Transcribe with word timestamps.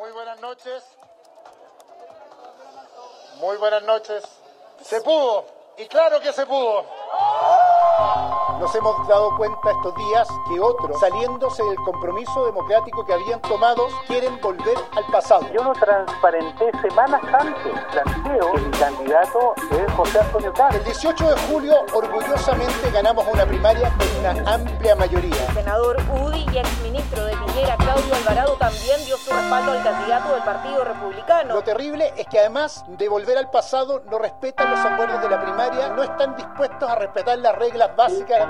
Muy 0.00 0.12
buenas 0.12 0.40
noches. 0.40 0.82
Muy 3.36 3.58
buenas 3.58 3.82
noches. 3.82 4.24
Se 4.82 5.02
pudo. 5.02 5.44
Y 5.76 5.86
claro 5.88 6.18
que 6.22 6.32
se 6.32 6.46
pudo. 6.46 6.86
Nos 8.60 8.74
hemos 8.74 9.08
dado 9.08 9.34
cuenta 9.38 9.70
estos 9.70 9.94
días 9.94 10.28
que 10.46 10.60
otros, 10.60 11.00
saliéndose 11.00 11.62
del 11.64 11.76
compromiso 11.76 12.44
democrático 12.44 13.06
que 13.06 13.14
habían 13.14 13.40
tomado, 13.40 13.88
quieren 14.06 14.38
volver 14.42 14.76
al 14.96 15.04
pasado. 15.10 15.46
Yo 15.50 15.64
lo 15.64 15.72
transparenté 15.72 16.70
semanas 16.82 17.22
antes. 17.32 17.72
Planteo 17.90 18.52
que 18.52 18.60
mi 18.60 18.70
candidato 18.72 19.54
es 19.70 19.92
José 19.94 20.20
Antonio 20.20 20.52
Castro. 20.52 20.78
El 20.78 20.84
18 20.84 21.30
de 21.30 21.36
julio, 21.48 21.74
orgullosamente 21.94 22.90
ganamos 22.92 23.26
una 23.32 23.46
primaria 23.46 23.90
con 23.96 24.18
una 24.18 24.52
amplia 24.52 24.94
mayoría. 24.94 25.46
El 25.48 25.54
senador 25.54 25.96
UDI 26.22 26.46
y 26.52 26.58
exministro 26.58 27.24
de 27.24 27.32
Piñera, 27.38 27.78
Claudio 27.78 28.14
Alvarado, 28.14 28.56
también 28.58 29.02
dio 29.06 29.16
su 29.16 29.32
respaldo 29.32 29.72
al 29.72 29.82
candidato 29.82 30.34
del 30.34 30.42
Partido 30.42 30.84
Republicano. 30.84 31.54
Lo 31.54 31.62
terrible 31.62 32.12
es 32.14 32.26
que 32.26 32.38
además 32.38 32.84
de 32.88 33.08
volver 33.08 33.38
al 33.38 33.50
pasado, 33.50 34.02
no 34.10 34.18
respetan 34.18 34.70
los 34.70 34.80
acuerdos 34.80 35.22
de 35.22 35.30
la 35.30 35.40
primaria, 35.40 35.88
no 35.88 36.02
están 36.02 36.36
dispuestos 36.36 36.90
a 36.90 36.96
respetar 36.96 37.38
las 37.38 37.56
reglas 37.56 37.96
básicas 37.96 38.49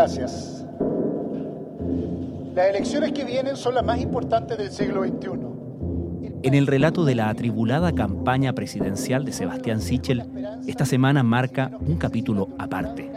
Gracias. 0.00 0.64
Las 2.54 2.70
elecciones 2.70 3.12
que 3.12 3.22
vienen 3.26 3.54
son 3.54 3.74
las 3.74 3.84
más 3.84 4.00
importantes 4.00 4.56
del 4.56 4.70
siglo 4.70 5.02
XXI. 5.02 6.38
En 6.42 6.54
el 6.54 6.66
relato 6.66 7.04
de 7.04 7.14
la 7.14 7.28
atribulada 7.28 7.92
campaña 7.92 8.54
presidencial 8.54 9.26
de 9.26 9.32
Sebastián 9.32 9.82
Sichel, 9.82 10.24
esta 10.66 10.86
semana 10.86 11.22
marca 11.22 11.70
un 11.86 11.98
capítulo 11.98 12.48
aparte. 12.58 13.12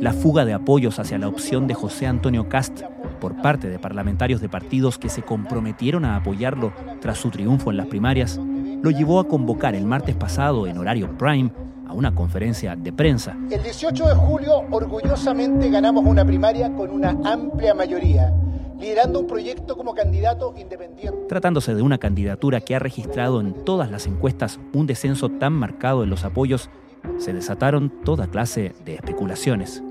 La 0.00 0.14
fuga 0.14 0.46
de 0.46 0.54
apoyos 0.54 0.98
hacia 0.98 1.18
la 1.18 1.28
opción 1.28 1.66
de 1.66 1.74
José 1.74 2.06
Antonio 2.06 2.48
Cast 2.48 2.80
por 3.20 3.42
parte 3.42 3.68
de 3.68 3.78
parlamentarios 3.78 4.40
de 4.40 4.48
partidos 4.48 4.96
que 4.96 5.10
se 5.10 5.20
comprometieron 5.20 6.06
a 6.06 6.16
apoyarlo 6.16 6.72
tras 7.02 7.18
su 7.18 7.28
triunfo 7.28 7.70
en 7.70 7.76
las 7.76 7.88
primarias, 7.88 8.40
lo 8.82 8.90
llevó 8.90 9.20
a 9.20 9.28
convocar 9.28 9.74
el 9.74 9.84
martes 9.84 10.16
pasado 10.16 10.66
en 10.66 10.78
horario 10.78 11.18
prime 11.18 11.52
a 11.86 11.92
una 11.92 12.14
conferencia 12.14 12.76
de 12.76 12.92
prensa. 12.92 13.36
El 13.50 13.62
18 13.62 14.08
de 14.08 14.14
julio, 14.14 14.64
orgullosamente 14.70 15.70
ganamos 15.70 16.04
una 16.04 16.24
primaria 16.24 16.72
con 16.74 16.90
una 16.90 17.10
amplia 17.24 17.74
mayoría, 17.74 18.32
liderando 18.78 19.20
un 19.20 19.26
proyecto 19.26 19.76
como 19.76 19.94
candidato 19.94 20.54
independiente. 20.56 21.26
Tratándose 21.28 21.74
de 21.74 21.82
una 21.82 21.98
candidatura 21.98 22.60
que 22.60 22.74
ha 22.74 22.78
registrado 22.78 23.40
en 23.40 23.64
todas 23.64 23.90
las 23.90 24.06
encuestas 24.06 24.60
un 24.72 24.86
descenso 24.86 25.28
tan 25.28 25.52
marcado 25.52 26.02
en 26.02 26.10
los 26.10 26.24
apoyos, 26.24 26.70
se 27.18 27.32
desataron 27.32 27.90
toda 28.04 28.26
clase 28.26 28.74
de 28.84 28.94
especulaciones. 28.94 29.82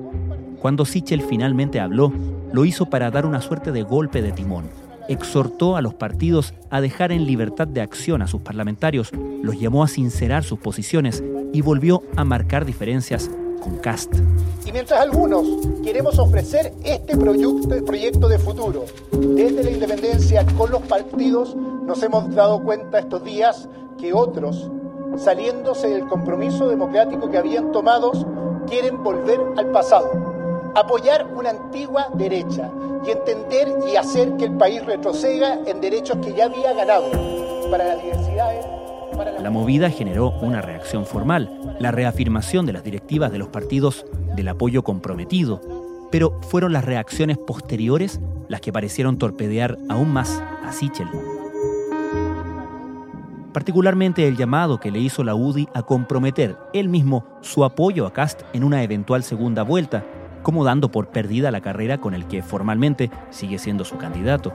Cuando 0.60 0.86
Sichel 0.86 1.22
finalmente 1.22 1.80
habló, 1.80 2.12
lo 2.52 2.66
hizo 2.66 2.86
para 2.86 3.12
dar 3.12 3.26
una 3.26 3.42
suerte 3.42 3.72
de 3.72 3.84
golpe 3.84 4.22
de 4.22 4.32
timón. 4.32 4.70
Exhortó 5.10 5.76
a 5.76 5.82
los 5.82 5.94
partidos 5.94 6.54
a 6.70 6.82
dejar 6.82 7.12
en 7.12 7.26
libertad 7.26 7.68
de 7.68 7.82
acción 7.82 8.22
a 8.22 8.28
sus 8.28 8.42
parlamentarios, 8.42 9.12
los 9.42 9.60
llamó 9.60 9.84
a 9.84 9.88
sincerar 9.88 10.44
sus 10.44 10.60
posiciones 10.60 11.24
y 11.52 11.62
volvió 11.62 12.04
a 12.16 12.24
marcar 12.24 12.66
diferencias 12.66 13.30
con 13.62 13.78
Cast. 13.78 14.14
Y 14.66 14.72
mientras 14.72 15.00
algunos 15.00 15.46
queremos 15.84 16.18
ofrecer 16.20 16.74
este 16.84 17.18
proyecto, 17.18 17.86
proyecto 17.86 18.28
de 18.28 18.40
futuro 18.40 18.86
desde 19.12 19.64
la 19.64 19.72
independencia 19.72 20.46
con 20.58 20.72
los 20.72 20.82
partidos, 20.84 21.56
nos 21.56 22.02
hemos 22.04 22.34
dado 22.34 22.64
cuenta 22.64 23.00
estos 23.00 23.24
días 23.24 23.68
que 24.00 24.14
otros, 24.14 24.70
saliéndose 25.18 25.90
del 25.90 26.08
compromiso 26.08 26.68
democrático 26.70 27.30
que 27.30 27.38
habían 27.38 27.72
tomado, 27.72 28.12
quieren 28.68 29.04
volver 29.04 29.40
al 29.58 29.72
pasado 29.72 30.33
apoyar 30.76 31.28
una 31.34 31.52
antigua 31.52 32.08
derecha 32.14 32.70
y 33.06 33.12
entender 33.12 33.68
y 33.92 33.96
hacer 33.96 34.36
que 34.38 34.46
el 34.46 34.54
país 34.54 34.86
retroceda 34.86 35.60
en 35.66 35.82
derechos 35.82 36.18
que 36.18 36.34
ya 36.34 36.46
había 36.46 36.74
ganado 36.74 37.12
para 37.70 37.86
las 37.86 38.02
diversidades. 38.02 38.66
Para 39.16 39.32
la... 39.32 39.40
la 39.42 39.50
movida 39.50 39.90
generó 39.90 40.32
una 40.42 40.62
reacción 40.62 41.06
formal, 41.06 41.76
la 41.80 41.92
reafirmación 41.92 42.66
de 42.66 42.74
las 42.74 42.84
directivas 42.84 43.32
de 43.32 43.38
los 43.38 43.50
partidos 43.50 44.06
del 44.36 44.48
apoyo 44.48 44.84
comprometido, 44.84 45.62
pero 46.12 46.40
fueron 46.42 46.74
las 46.74 46.86
reacciones 46.86 47.38
posteriores 47.38 48.20
las 48.48 48.62
que 48.62 48.74
parecieron 48.74 49.18
torpedear 49.18 49.78
aún 49.90 50.12
más 50.12 50.42
a 50.64 50.72
Sichel. 50.72 51.08
Particularmente 53.54 54.28
el 54.28 54.36
llamado 54.36 54.80
que 54.80 54.90
le 54.90 55.00
hizo 55.00 55.24
la 55.24 55.36
UDI 55.36 55.68
a 55.76 55.84
comprometer 55.84 56.58
él 56.74 56.90
mismo 56.90 57.24
su 57.42 57.64
apoyo 57.64 58.08
a 58.08 58.14
Cast 58.14 58.42
en 58.54 58.64
una 58.64 58.82
eventual 58.82 59.24
segunda 59.24 59.62
vuelta, 59.62 60.04
como 60.44 60.64
dando 60.64 60.92
por 60.92 61.08
perdida 61.08 61.50
la 61.50 61.62
carrera 61.62 61.98
con 61.98 62.14
el 62.14 62.28
que 62.28 62.44
formalmente 62.44 63.10
sigue 63.32 63.58
siendo 63.58 63.86
su 63.86 63.98
candidato. 63.98 64.54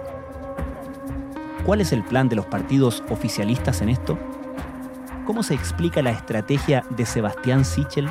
¿Cuál 1.66 1.80
es 1.80 1.92
el 1.92 2.04
plan 2.04 2.28
de 2.28 2.36
los 2.36 2.46
partidos 2.46 3.02
oficialistas 3.10 3.82
en 3.82 3.88
esto? 3.88 4.18
¿Cómo 5.26 5.42
se 5.42 5.54
explica 5.54 6.00
la 6.02 6.10
estrategia 6.10 6.84
de 6.90 7.04
Sebastián 7.04 7.64
Sichel? 7.64 8.08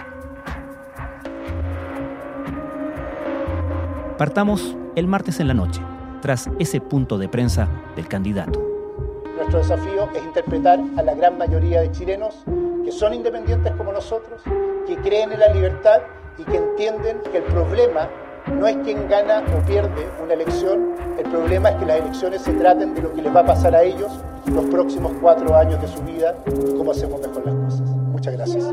Partamos 4.18 4.76
el 4.96 5.08
martes 5.08 5.40
en 5.40 5.48
la 5.48 5.54
noche, 5.54 5.82
tras 6.22 6.50
ese 6.60 6.82
punto 6.82 7.18
de 7.18 7.30
prensa 7.30 7.68
del 7.96 8.08
candidato. 8.08 8.64
Nuestro 9.36 9.60
desafío 9.60 10.10
es 10.16 10.24
interpretar 10.24 10.80
a 10.98 11.04
la 11.04 11.14
gran 11.14 11.38
mayoría 11.38 11.82
de 11.82 11.92
chilenos 11.92 12.44
que 12.84 12.92
son 12.92 13.14
independientes 13.14 13.74
como 13.74 13.92
nosotros, 13.92 14.42
que 14.88 14.98
creen 14.98 15.32
en 15.32 15.40
la 15.40 15.54
libertad 15.54 16.02
y 16.38 16.44
que 16.44 16.58
entienden 16.58 17.22
que 17.32 17.38
el 17.38 17.44
problema 17.44 18.10
no 18.54 18.68
es 18.68 18.78
quien 18.78 19.08
gana 19.10 19.44
o 19.56 19.66
pierde 19.66 20.08
una 20.24 20.34
elección, 20.34 20.96
el 21.18 21.30
problema 21.30 21.70
es 21.70 21.76
que 21.78 21.86
las 21.86 21.98
elecciones 22.00 22.42
se 22.42 22.54
traten 22.54 22.94
de 22.94 23.02
lo 23.02 23.14
que 23.14 23.22
les 23.22 23.36
va 23.36 23.42
a 23.42 23.46
pasar 23.46 23.76
a 23.76 23.84
ellos 23.84 24.12
los 24.46 24.66
próximos 24.66 25.12
cuatro 25.22 25.56
años 25.56 25.82
de 25.82 25.88
su 25.88 26.02
vida 26.04 26.36
y 26.48 26.78
cómo 26.78 26.92
hacemos 26.92 27.20
mejor 27.20 27.46
las 27.46 27.56
cosas. 27.56 27.90
Muchas 27.90 28.34
gracias. 28.34 28.66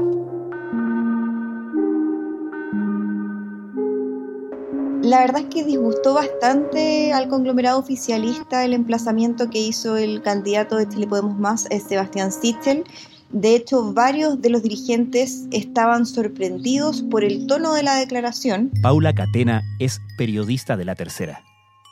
La 5.02 5.20
verdad 5.20 5.42
es 5.42 5.48
que 5.48 5.64
disgustó 5.64 6.14
bastante 6.14 7.12
al 7.12 7.28
conglomerado 7.28 7.78
oficialista 7.78 8.64
el 8.64 8.72
emplazamiento 8.72 9.50
que 9.50 9.58
hizo 9.58 9.98
el 9.98 10.22
candidato 10.22 10.76
de 10.76 10.88
Chile 10.88 11.06
Podemos 11.06 11.38
Más, 11.38 11.68
Sebastián 11.86 12.32
Sichel. 12.32 12.84
De 13.34 13.56
hecho, 13.56 13.92
varios 13.92 14.40
de 14.40 14.48
los 14.48 14.62
dirigentes 14.62 15.46
estaban 15.50 16.06
sorprendidos 16.06 17.02
por 17.02 17.24
el 17.24 17.48
tono 17.48 17.74
de 17.74 17.82
la 17.82 17.96
declaración. 17.96 18.70
Paula 18.80 19.12
Catena 19.12 19.60
es 19.80 20.00
periodista 20.16 20.76
de 20.76 20.84
La 20.84 20.94
Tercera. 20.94 21.42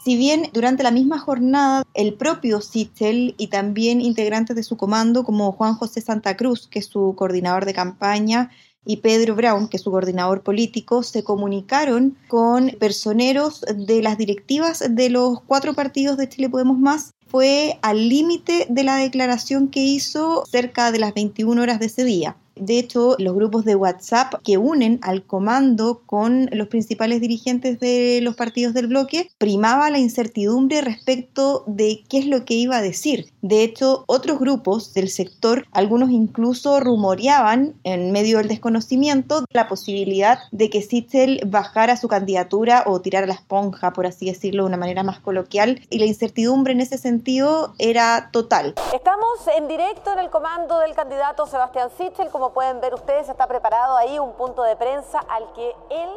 Si 0.05 0.17
bien 0.17 0.51
durante 0.53 0.85
la 0.85 0.93
misma 0.93 1.19
jornada 1.19 1.83
el 1.95 2.15
propio 2.15 2.61
Sichel 2.61 3.35
y 3.39 3.49
también 3.49 4.01
integrantes 4.01 4.55
de 4.55 4.63
su 4.63 4.77
comando 4.77 5.25
como 5.25 5.51
Juan 5.51 5.75
José 5.75 6.01
Santa 6.01 6.37
Cruz, 6.37 6.69
que 6.69 6.79
es 6.79 6.87
su 6.87 7.17
coordinador 7.17 7.65
de 7.65 7.75
campaña, 7.75 8.51
y 8.85 8.99
Pedro 8.99 9.35
Brown, 9.35 9.69
que 9.69 9.77
es 9.77 9.83
su 9.83 9.91
coordinador 9.91 10.43
político, 10.43 11.03
se 11.03 11.23
comunicaron 11.23 12.17
con 12.29 12.71
personeros 12.81 13.65
de 13.77 14.03
las 14.03 14.19
directivas 14.19 14.85
de 14.89 15.11
los 15.11 15.41
cuatro 15.43 15.75
partidos 15.75 16.17
de 16.17 16.29
Chile 16.29 16.49
Podemos 16.49 16.79
Más. 16.79 17.15
Fue 17.33 17.79
al 17.81 18.11
límite 18.11 18.67
de 18.69 18.85
la 18.85 18.97
declaración 18.97 19.69
que 19.69 19.81
hizo 19.81 20.45
cerca 20.45 20.93
de 20.93 20.99
las 20.99 21.15
21 21.15 21.63
horas 21.63 21.81
de 21.81 21.87
ese 21.87 22.05
día. 22.05 22.37
De 22.63 22.79
hecho, 22.79 23.17
los 23.19 23.35
grupos 23.35 23.65
de 23.65 23.75
WhatsApp 23.75 24.35
que 24.45 24.57
unen 24.57 25.01
al 25.03 25.25
comando 25.25 26.03
con 26.07 26.49
los 26.53 26.69
principales 26.69 27.21
dirigentes 27.21 27.81
de 27.81 28.21
los 28.23 28.37
partidos 28.37 28.73
del 28.73 28.87
bloque 28.87 29.29
primaba 29.37 29.91
la 29.91 29.99
incertidumbre 29.99 30.81
respecto 30.81 31.65
de 31.67 32.05
qué 32.09 32.19
es 32.19 32.27
lo 32.27 32.45
que 32.45 32.55
iba 32.55 32.77
a 32.77 32.81
decir. 32.81 33.33
De 33.41 33.65
hecho, 33.65 34.05
otros 34.07 34.39
grupos 34.39 34.95
del 34.95 35.09
sector, 35.09 35.67
algunos 35.73 36.11
incluso 36.11 36.79
rumoreaban 36.79 37.75
en 37.83 38.13
medio 38.13 38.39
del 38.39 38.47
desconocimiento 38.47 39.45
la 39.51 39.67
posibilidad 39.67 40.39
de 40.53 40.71
que 40.71 40.83
Sichel 40.83 41.41
bajara 41.45 41.97
su 41.97 42.07
candidatura 42.07 42.85
o 42.87 43.01
tirara 43.01 43.27
la 43.27 43.35
esponja, 43.35 43.93
por 43.93 44.07
así 44.07 44.27
decirlo 44.27 44.63
de 44.63 44.69
una 44.69 44.77
manera 44.77 45.03
más 45.03 45.19
coloquial, 45.19 45.81
y 45.91 45.99
la 45.99 46.07
incertidumbre 46.07 46.75
en 46.75 46.81
ese 46.81 46.97
sentido 46.97 47.75
era 47.81 48.31
total. 48.31 48.77
Estamos 48.95 49.49
en 49.59 49.67
directo 49.67 50.13
en 50.13 50.21
el 50.21 50.31
comando 50.31 50.79
del 50.79 50.95
candidato 50.95 51.45
Sebastián 51.49 51.89
Sichel, 51.99 52.29
como 52.29 52.52
pueden 52.53 52.81
ver 52.81 52.95
ustedes, 52.95 53.29
está 53.29 53.47
preparado 53.47 53.97
ahí 53.97 54.19
un 54.19 54.33
punto 54.35 54.63
de 54.63 54.77
prensa 54.77 55.19
al 55.29 55.53
que 55.53 55.75
él 55.91 56.11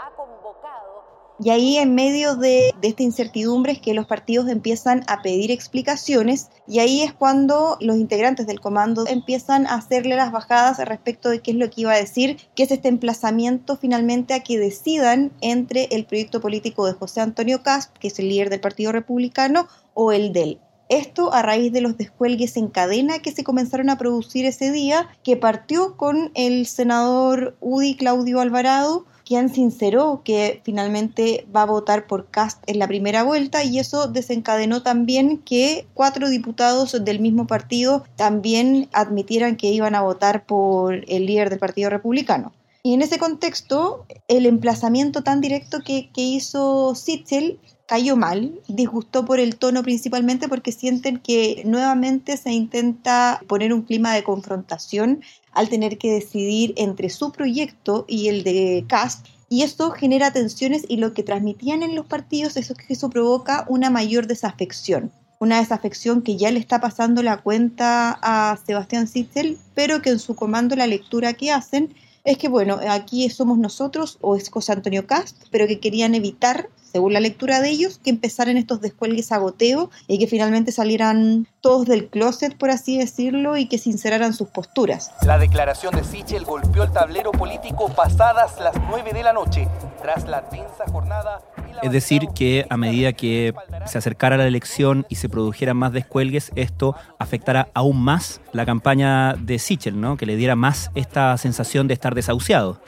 ha 0.00 0.10
convocado. 0.16 1.04
Y 1.40 1.50
ahí 1.50 1.78
en 1.78 1.96
medio 1.96 2.36
de, 2.36 2.72
esta 2.80 3.02
incertidumbre 3.02 3.72
es 3.72 3.80
que 3.80 3.92
los 3.92 4.06
partidos 4.06 4.48
empiezan 4.48 5.02
a 5.08 5.20
pedir 5.20 5.50
explicaciones 5.50 6.48
y 6.68 6.78
ahí 6.78 7.02
es 7.02 7.12
cuando 7.12 7.76
los 7.80 7.96
integrantes 7.96 8.46
del 8.46 8.60
comando 8.60 9.04
empiezan 9.08 9.66
a 9.66 9.74
hacerle 9.74 10.14
las 10.14 10.30
bajadas 10.30 10.78
respecto 10.78 11.30
de 11.30 11.40
qué 11.40 11.50
es 11.50 11.56
lo 11.56 11.68
que 11.70 11.80
iba 11.80 11.92
a 11.92 11.96
decir, 11.96 12.38
que 12.54 12.62
es 12.62 12.70
este 12.70 12.86
emplazamiento 12.86 13.76
finalmente 13.76 14.32
a 14.32 14.44
que 14.44 14.58
decidan 14.58 15.32
entre 15.40 15.86
el 15.90 16.06
proyecto 16.06 16.40
político 16.40 16.86
de 16.86 16.92
José 16.92 17.20
Antonio 17.20 17.64
Cast, 17.64 17.96
que 17.98 18.08
es 18.08 18.18
el 18.20 18.28
líder 18.28 18.48
del 18.48 18.60
Partido 18.60 18.92
Republicano, 18.92 19.66
o 19.92 20.12
el 20.12 20.32
del 20.32 20.60
esto 20.96 21.32
a 21.32 21.42
raíz 21.42 21.72
de 21.72 21.80
los 21.80 21.96
descuelgues 21.96 22.56
en 22.56 22.68
cadena 22.68 23.18
que 23.18 23.32
se 23.32 23.44
comenzaron 23.44 23.90
a 23.90 23.98
producir 23.98 24.46
ese 24.46 24.70
día, 24.70 25.08
que 25.22 25.36
partió 25.36 25.96
con 25.96 26.30
el 26.34 26.66
senador 26.66 27.56
UDI 27.60 27.96
Claudio 27.96 28.40
Alvarado, 28.40 29.04
quien 29.24 29.48
sinceró 29.48 30.22
que 30.24 30.60
finalmente 30.64 31.46
va 31.54 31.62
a 31.62 31.66
votar 31.66 32.06
por 32.06 32.26
Cast 32.30 32.62
en 32.66 32.78
la 32.78 32.86
primera 32.86 33.22
vuelta 33.22 33.64
y 33.64 33.78
eso 33.78 34.06
desencadenó 34.06 34.82
también 34.82 35.38
que 35.38 35.86
cuatro 35.94 36.28
diputados 36.28 37.04
del 37.04 37.20
mismo 37.20 37.46
partido 37.46 38.04
también 38.16 38.88
admitieran 38.92 39.56
que 39.56 39.68
iban 39.68 39.94
a 39.94 40.02
votar 40.02 40.44
por 40.44 41.04
el 41.08 41.26
líder 41.26 41.50
del 41.50 41.58
Partido 41.58 41.90
Republicano. 41.90 42.52
Y 42.86 42.92
en 42.92 43.00
ese 43.00 43.18
contexto, 43.18 44.04
el 44.28 44.44
emplazamiento 44.44 45.22
tan 45.22 45.40
directo 45.40 45.78
que, 45.82 46.10
hizo 46.14 46.94
Sitzel 46.94 47.58
cayó 47.86 48.16
mal, 48.16 48.60
disgustó 48.66 49.24
por 49.24 49.40
el 49.40 49.56
tono 49.56 49.82
principalmente 49.82 50.48
porque 50.48 50.72
sienten 50.72 51.18
que 51.18 51.62
nuevamente 51.66 52.36
se 52.36 52.52
intenta 52.52 53.40
poner 53.46 53.72
un 53.72 53.82
clima 53.82 54.14
de 54.14 54.24
confrontación 54.24 55.20
al 55.52 55.68
tener 55.68 55.98
que 55.98 56.12
decidir 56.12 56.72
entre 56.76 57.10
su 57.10 57.30
proyecto 57.32 58.04
y 58.08 58.28
el 58.28 58.42
de 58.42 58.84
Cast. 58.88 59.26
Y 59.48 59.62
esto 59.62 59.90
genera 59.90 60.32
tensiones 60.32 60.84
y 60.88 60.96
lo 60.96 61.12
que 61.12 61.22
transmitían 61.22 61.82
en 61.82 61.94
los 61.94 62.06
partidos 62.06 62.56
es 62.56 62.72
que 62.72 62.94
eso 62.94 63.10
provoca 63.10 63.66
una 63.68 63.90
mayor 63.90 64.26
desafección. 64.26 65.12
Una 65.38 65.58
desafección 65.58 66.22
que 66.22 66.36
ya 66.36 66.50
le 66.50 66.58
está 66.58 66.80
pasando 66.80 67.22
la 67.22 67.36
cuenta 67.36 68.18
a 68.22 68.56
Sebastián 68.66 69.06
Sitzel, 69.06 69.58
pero 69.74 70.00
que 70.00 70.10
en 70.10 70.18
su 70.18 70.34
comando 70.34 70.74
la 70.74 70.86
lectura 70.86 71.34
que 71.34 71.52
hacen 71.52 71.94
es 72.24 72.38
que, 72.38 72.48
bueno, 72.48 72.80
aquí 72.88 73.28
somos 73.28 73.58
nosotros 73.58 74.18
o 74.20 74.36
es 74.36 74.50
José 74.50 74.72
Antonio 74.72 75.06
Cast, 75.06 75.44
pero 75.50 75.66
que 75.66 75.78
querían 75.78 76.14
evitar 76.14 76.70
según 76.94 77.12
la 77.12 77.18
lectura 77.18 77.60
de 77.60 77.70
ellos, 77.70 77.98
que 77.98 78.10
empezaran 78.10 78.56
estos 78.56 78.80
descuelgues 78.80 79.32
a 79.32 79.38
goteo 79.38 79.90
y 80.06 80.20
que 80.20 80.28
finalmente 80.28 80.70
salieran 80.70 81.48
todos 81.60 81.86
del 81.86 82.08
closet, 82.08 82.56
por 82.56 82.70
así 82.70 82.96
decirlo, 82.96 83.56
y 83.56 83.66
que 83.66 83.78
sinceraran 83.78 84.32
sus 84.32 84.46
posturas. 84.50 85.10
La 85.26 85.36
declaración 85.36 85.92
de 85.96 86.04
Sichel 86.04 86.44
golpeó 86.44 86.84
el 86.84 86.92
tablero 86.92 87.32
político 87.32 87.88
pasadas 87.88 88.60
las 88.60 88.76
9 88.88 89.12
de 89.12 89.24
la 89.24 89.32
noche, 89.32 89.66
tras 90.00 90.28
la 90.28 90.48
tensa 90.48 90.84
jornada. 90.92 91.42
Es 91.82 91.92
decir, 91.92 92.28
que 92.34 92.66
a 92.70 92.76
medida 92.76 93.12
que 93.12 93.54
se 93.86 93.98
acercara 93.98 94.36
la 94.36 94.46
elección 94.46 95.06
y 95.08 95.16
se 95.16 95.28
produjeran 95.28 95.76
más 95.76 95.92
descuelgues, 95.92 96.52
esto 96.54 96.96
afectará 97.18 97.68
aún 97.74 98.02
más 98.02 98.40
la 98.52 98.64
campaña 98.64 99.34
de 99.34 99.58
Sichel, 99.58 100.00
¿no? 100.00 100.16
que 100.16 100.26
le 100.26 100.36
diera 100.36 100.56
más 100.56 100.90
esta 100.94 101.36
sensación 101.36 101.88
de 101.88 101.94
estar 101.94 102.14
desahuciado. 102.14 102.80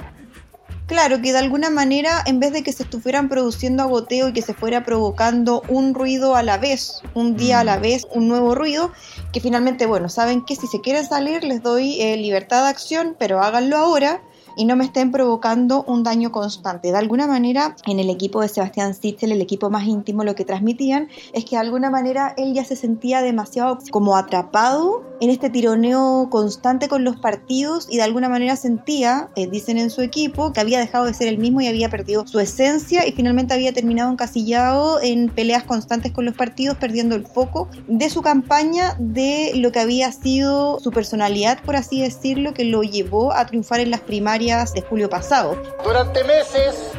Claro, 0.87 1.21
que 1.21 1.33
de 1.33 1.39
alguna 1.39 1.69
manera, 1.69 2.23
en 2.27 2.39
vez 2.39 2.53
de 2.53 2.63
que 2.63 2.73
se 2.73 2.85
estuvieran 2.85 3.29
produciendo 3.29 3.83
agoteo 3.83 4.29
y 4.29 4.33
que 4.33 4.41
se 4.41 4.55
fuera 4.55 4.85
provocando 4.85 5.63
un 5.69 5.95
ruido 5.95 6.37
a 6.37 6.45
la 6.45 6.59
vez, 6.59 7.01
un 7.13 7.37
día 7.37 7.59
a 7.59 7.65
la 7.65 7.79
mm. 7.79 7.83
vez, 7.83 8.07
un 8.13 8.29
nuevo 8.29 8.55
ruido, 8.55 8.93
que 9.33 9.41
finalmente, 9.41 9.87
bueno, 9.87 10.09
saben 10.09 10.45
que 10.45 10.55
si 10.55 10.69
se 10.69 10.81
quieren 10.81 11.05
salir 11.05 11.43
les 11.43 11.61
doy 11.61 12.01
eh, 12.01 12.17
libertad 12.17 12.63
de 12.63 12.69
acción, 12.69 13.17
pero 13.19 13.43
háganlo 13.43 13.77
ahora 13.77 14.23
y 14.57 14.65
no 14.65 14.75
me 14.75 14.85
estén 14.85 15.13
provocando 15.13 15.85
un 15.87 16.03
daño 16.03 16.33
constante. 16.33 16.91
De 16.91 16.99
alguna 16.99 17.27
manera, 17.27 17.77
en 17.87 18.01
el 18.01 18.11
equipo 18.11 18.41
de 18.41 18.49
Sebastián 18.49 18.95
Sitzel, 18.95 19.33
el 19.33 19.43
equipo 19.43 19.71
más 19.71 19.87
íntimo, 19.87 20.25
lo 20.25 20.35
que 20.35 20.45
transmitían 20.45 21.09
es 21.33 21.45
que 21.45 21.57
de 21.57 21.61
alguna 21.61 21.91
manera 21.91 22.35
él 22.37 22.55
ya 22.55 22.65
se 22.65 22.77
sentía 22.77 23.23
demasiado 23.23 23.79
como 23.91 24.17
atrapado 24.17 25.05
en 25.21 25.31
este 25.31 25.51
tironeo 25.51 26.29
constante 26.31 26.89
con 26.89 27.05
los 27.05 27.17
partidos 27.17 27.87
y 27.91 27.97
de 27.97 28.03
alguna 28.03 28.29
manera 28.29 28.57
sentía, 28.57 29.31
eh, 29.37 29.47
dicen 29.47 29.79
en 29.79 29.91
su 29.91 30.03
equipo, 30.03 30.53
que 30.53 30.61
había 30.61 30.79
dejado 30.79 31.05
de 31.05 31.15
ser 31.15 31.29
el 31.29 31.39
mismo 31.39 31.61
y 31.61 31.67
había 31.67 31.89
perdido 31.89 32.27
su 32.27 32.41
esencia 32.41 33.07
y 33.07 33.13
finalmente 33.13 33.55
había 33.55 33.73
terminado 33.73 34.11
encasillado 34.11 35.01
en 35.01 35.29
peleas 35.29 35.65
constantes 35.65 36.13
con 36.13 36.25
los 36.25 36.35
partidos, 36.35 36.77
perdiendo 36.77 37.15
el 37.15 37.27
foco 37.27 37.69
de 37.87 38.09
su 38.11 38.23
campaña, 38.23 38.97
de 38.99 39.53
lo 39.57 39.73
que 39.73 39.81
había 39.81 40.13
sido 40.13 40.81
su 40.81 40.91
personalidad, 40.91 41.63
por 41.63 41.77
así 41.77 42.01
decirlo, 42.01 42.55
que 42.55 42.65
lo 42.65 42.83
llevó 42.83 43.33
a 43.33 43.47
triunfar 43.47 43.81
en 43.81 43.91
las 43.91 44.01
primarias 44.01 44.46
de 44.47 44.81
julio 44.89 45.11
pasado. 45.11 45.61
Durante 45.83 46.23
meses 46.23 46.93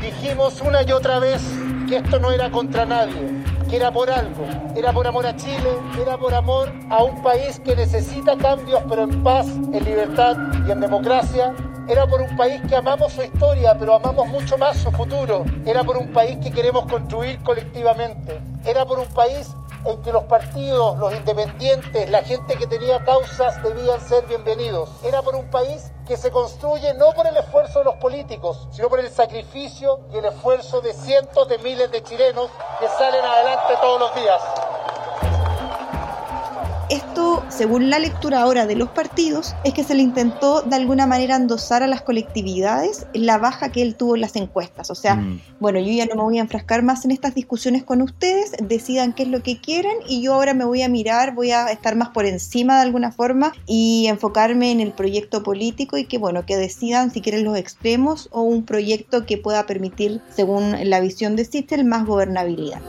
dijimos 0.00 0.62
una 0.62 0.82
y 0.82 0.90
otra 0.90 1.18
vez 1.18 1.42
que 1.86 1.96
esto 1.96 2.18
no 2.18 2.30
era 2.30 2.50
contra 2.50 2.86
nadie, 2.86 3.44
que 3.68 3.76
era 3.76 3.92
por 3.92 4.10
algo, 4.10 4.46
era 4.74 4.90
por 4.90 5.06
amor 5.06 5.26
a 5.26 5.36
Chile, 5.36 5.70
era 6.00 6.16
por 6.16 6.32
amor 6.32 6.72
a 6.88 7.04
un 7.04 7.22
país 7.22 7.60
que 7.62 7.76
necesita 7.76 8.38
cambios 8.38 8.82
pero 8.88 9.02
en 9.02 9.22
paz, 9.22 9.48
en 9.48 9.84
libertad 9.84 10.34
y 10.66 10.70
en 10.70 10.80
democracia. 10.80 11.54
Era 11.86 12.06
por 12.06 12.22
un 12.22 12.34
país 12.34 12.62
que 12.66 12.74
amamos 12.74 13.12
su 13.12 13.22
historia, 13.22 13.76
pero 13.78 13.96
amamos 13.96 14.26
mucho 14.28 14.56
más 14.56 14.78
su 14.78 14.90
futuro. 14.92 15.44
Era 15.66 15.84
por 15.84 15.98
un 15.98 16.10
país 16.10 16.38
que 16.42 16.50
queremos 16.50 16.86
construir 16.86 17.38
colectivamente. 17.40 18.40
Era 18.64 18.86
por 18.86 18.98
un 18.98 19.08
país 19.08 19.50
en 19.84 20.02
que 20.02 20.12
los 20.12 20.24
partidos, 20.24 20.98
los 20.98 21.14
independientes, 21.14 22.10
la 22.10 22.22
gente 22.22 22.56
que 22.56 22.66
tenía 22.66 23.04
causas 23.04 23.62
debían 23.62 24.00
ser 24.00 24.26
bienvenidos. 24.26 24.90
Era 25.02 25.22
por 25.22 25.34
un 25.34 25.48
país 25.50 25.90
que 26.06 26.16
se 26.16 26.30
construye 26.30 26.94
no 26.94 27.12
por 27.12 27.26
el 27.26 27.36
esfuerzo 27.36 27.80
de 27.80 27.86
los 27.86 27.94
políticos, 27.96 28.68
sino 28.72 28.88
por 28.88 29.00
el 29.00 29.10
sacrificio 29.10 30.00
y 30.12 30.18
el 30.18 30.24
esfuerzo 30.24 30.80
de 30.80 30.92
cientos 30.92 31.48
de 31.48 31.58
miles 31.58 31.90
de 31.90 32.02
chilenos 32.02 32.50
que 32.78 32.88
salen 32.88 33.24
adelante 33.24 33.74
todos 33.80 34.00
los 34.00 34.14
días. 34.14 34.69
Esto, 36.90 37.44
según 37.48 37.88
la 37.88 38.00
lectura 38.00 38.42
ahora 38.42 38.66
de 38.66 38.74
los 38.74 38.88
partidos, 38.88 39.54
es 39.62 39.74
que 39.74 39.84
se 39.84 39.94
le 39.94 40.02
intentó 40.02 40.62
de 40.62 40.74
alguna 40.74 41.06
manera 41.06 41.36
endosar 41.36 41.84
a 41.84 41.86
las 41.86 42.02
colectividades 42.02 43.06
la 43.14 43.38
baja 43.38 43.70
que 43.70 43.80
él 43.80 43.94
tuvo 43.94 44.16
en 44.16 44.22
las 44.22 44.34
encuestas. 44.34 44.90
O 44.90 44.96
sea, 44.96 45.14
mm. 45.14 45.40
bueno, 45.60 45.78
yo 45.78 45.92
ya 45.92 46.06
no 46.06 46.16
me 46.16 46.22
voy 46.22 46.38
a 46.38 46.40
enfrascar 46.40 46.82
más 46.82 47.04
en 47.04 47.12
estas 47.12 47.36
discusiones 47.36 47.84
con 47.84 48.02
ustedes, 48.02 48.54
decidan 48.60 49.12
qué 49.12 49.22
es 49.22 49.28
lo 49.28 49.40
que 49.40 49.60
quieren 49.60 49.92
y 50.08 50.20
yo 50.20 50.34
ahora 50.34 50.52
me 50.52 50.64
voy 50.64 50.82
a 50.82 50.88
mirar, 50.88 51.32
voy 51.32 51.52
a 51.52 51.68
estar 51.68 51.94
más 51.94 52.08
por 52.08 52.26
encima 52.26 52.76
de 52.76 52.82
alguna 52.82 53.12
forma 53.12 53.52
y 53.66 54.06
enfocarme 54.08 54.72
en 54.72 54.80
el 54.80 54.90
proyecto 54.90 55.44
político 55.44 55.96
y 55.96 56.06
que, 56.06 56.18
bueno, 56.18 56.44
que 56.44 56.56
decidan 56.56 57.12
si 57.12 57.20
quieren 57.20 57.44
los 57.44 57.56
extremos 57.56 58.28
o 58.32 58.42
un 58.42 58.64
proyecto 58.64 59.26
que 59.26 59.38
pueda 59.38 59.64
permitir, 59.64 60.20
según 60.34 60.74
la 60.90 60.98
visión 60.98 61.36
de 61.36 61.44
Sistel, 61.44 61.84
más 61.84 62.04
gobernabilidad. 62.04 62.80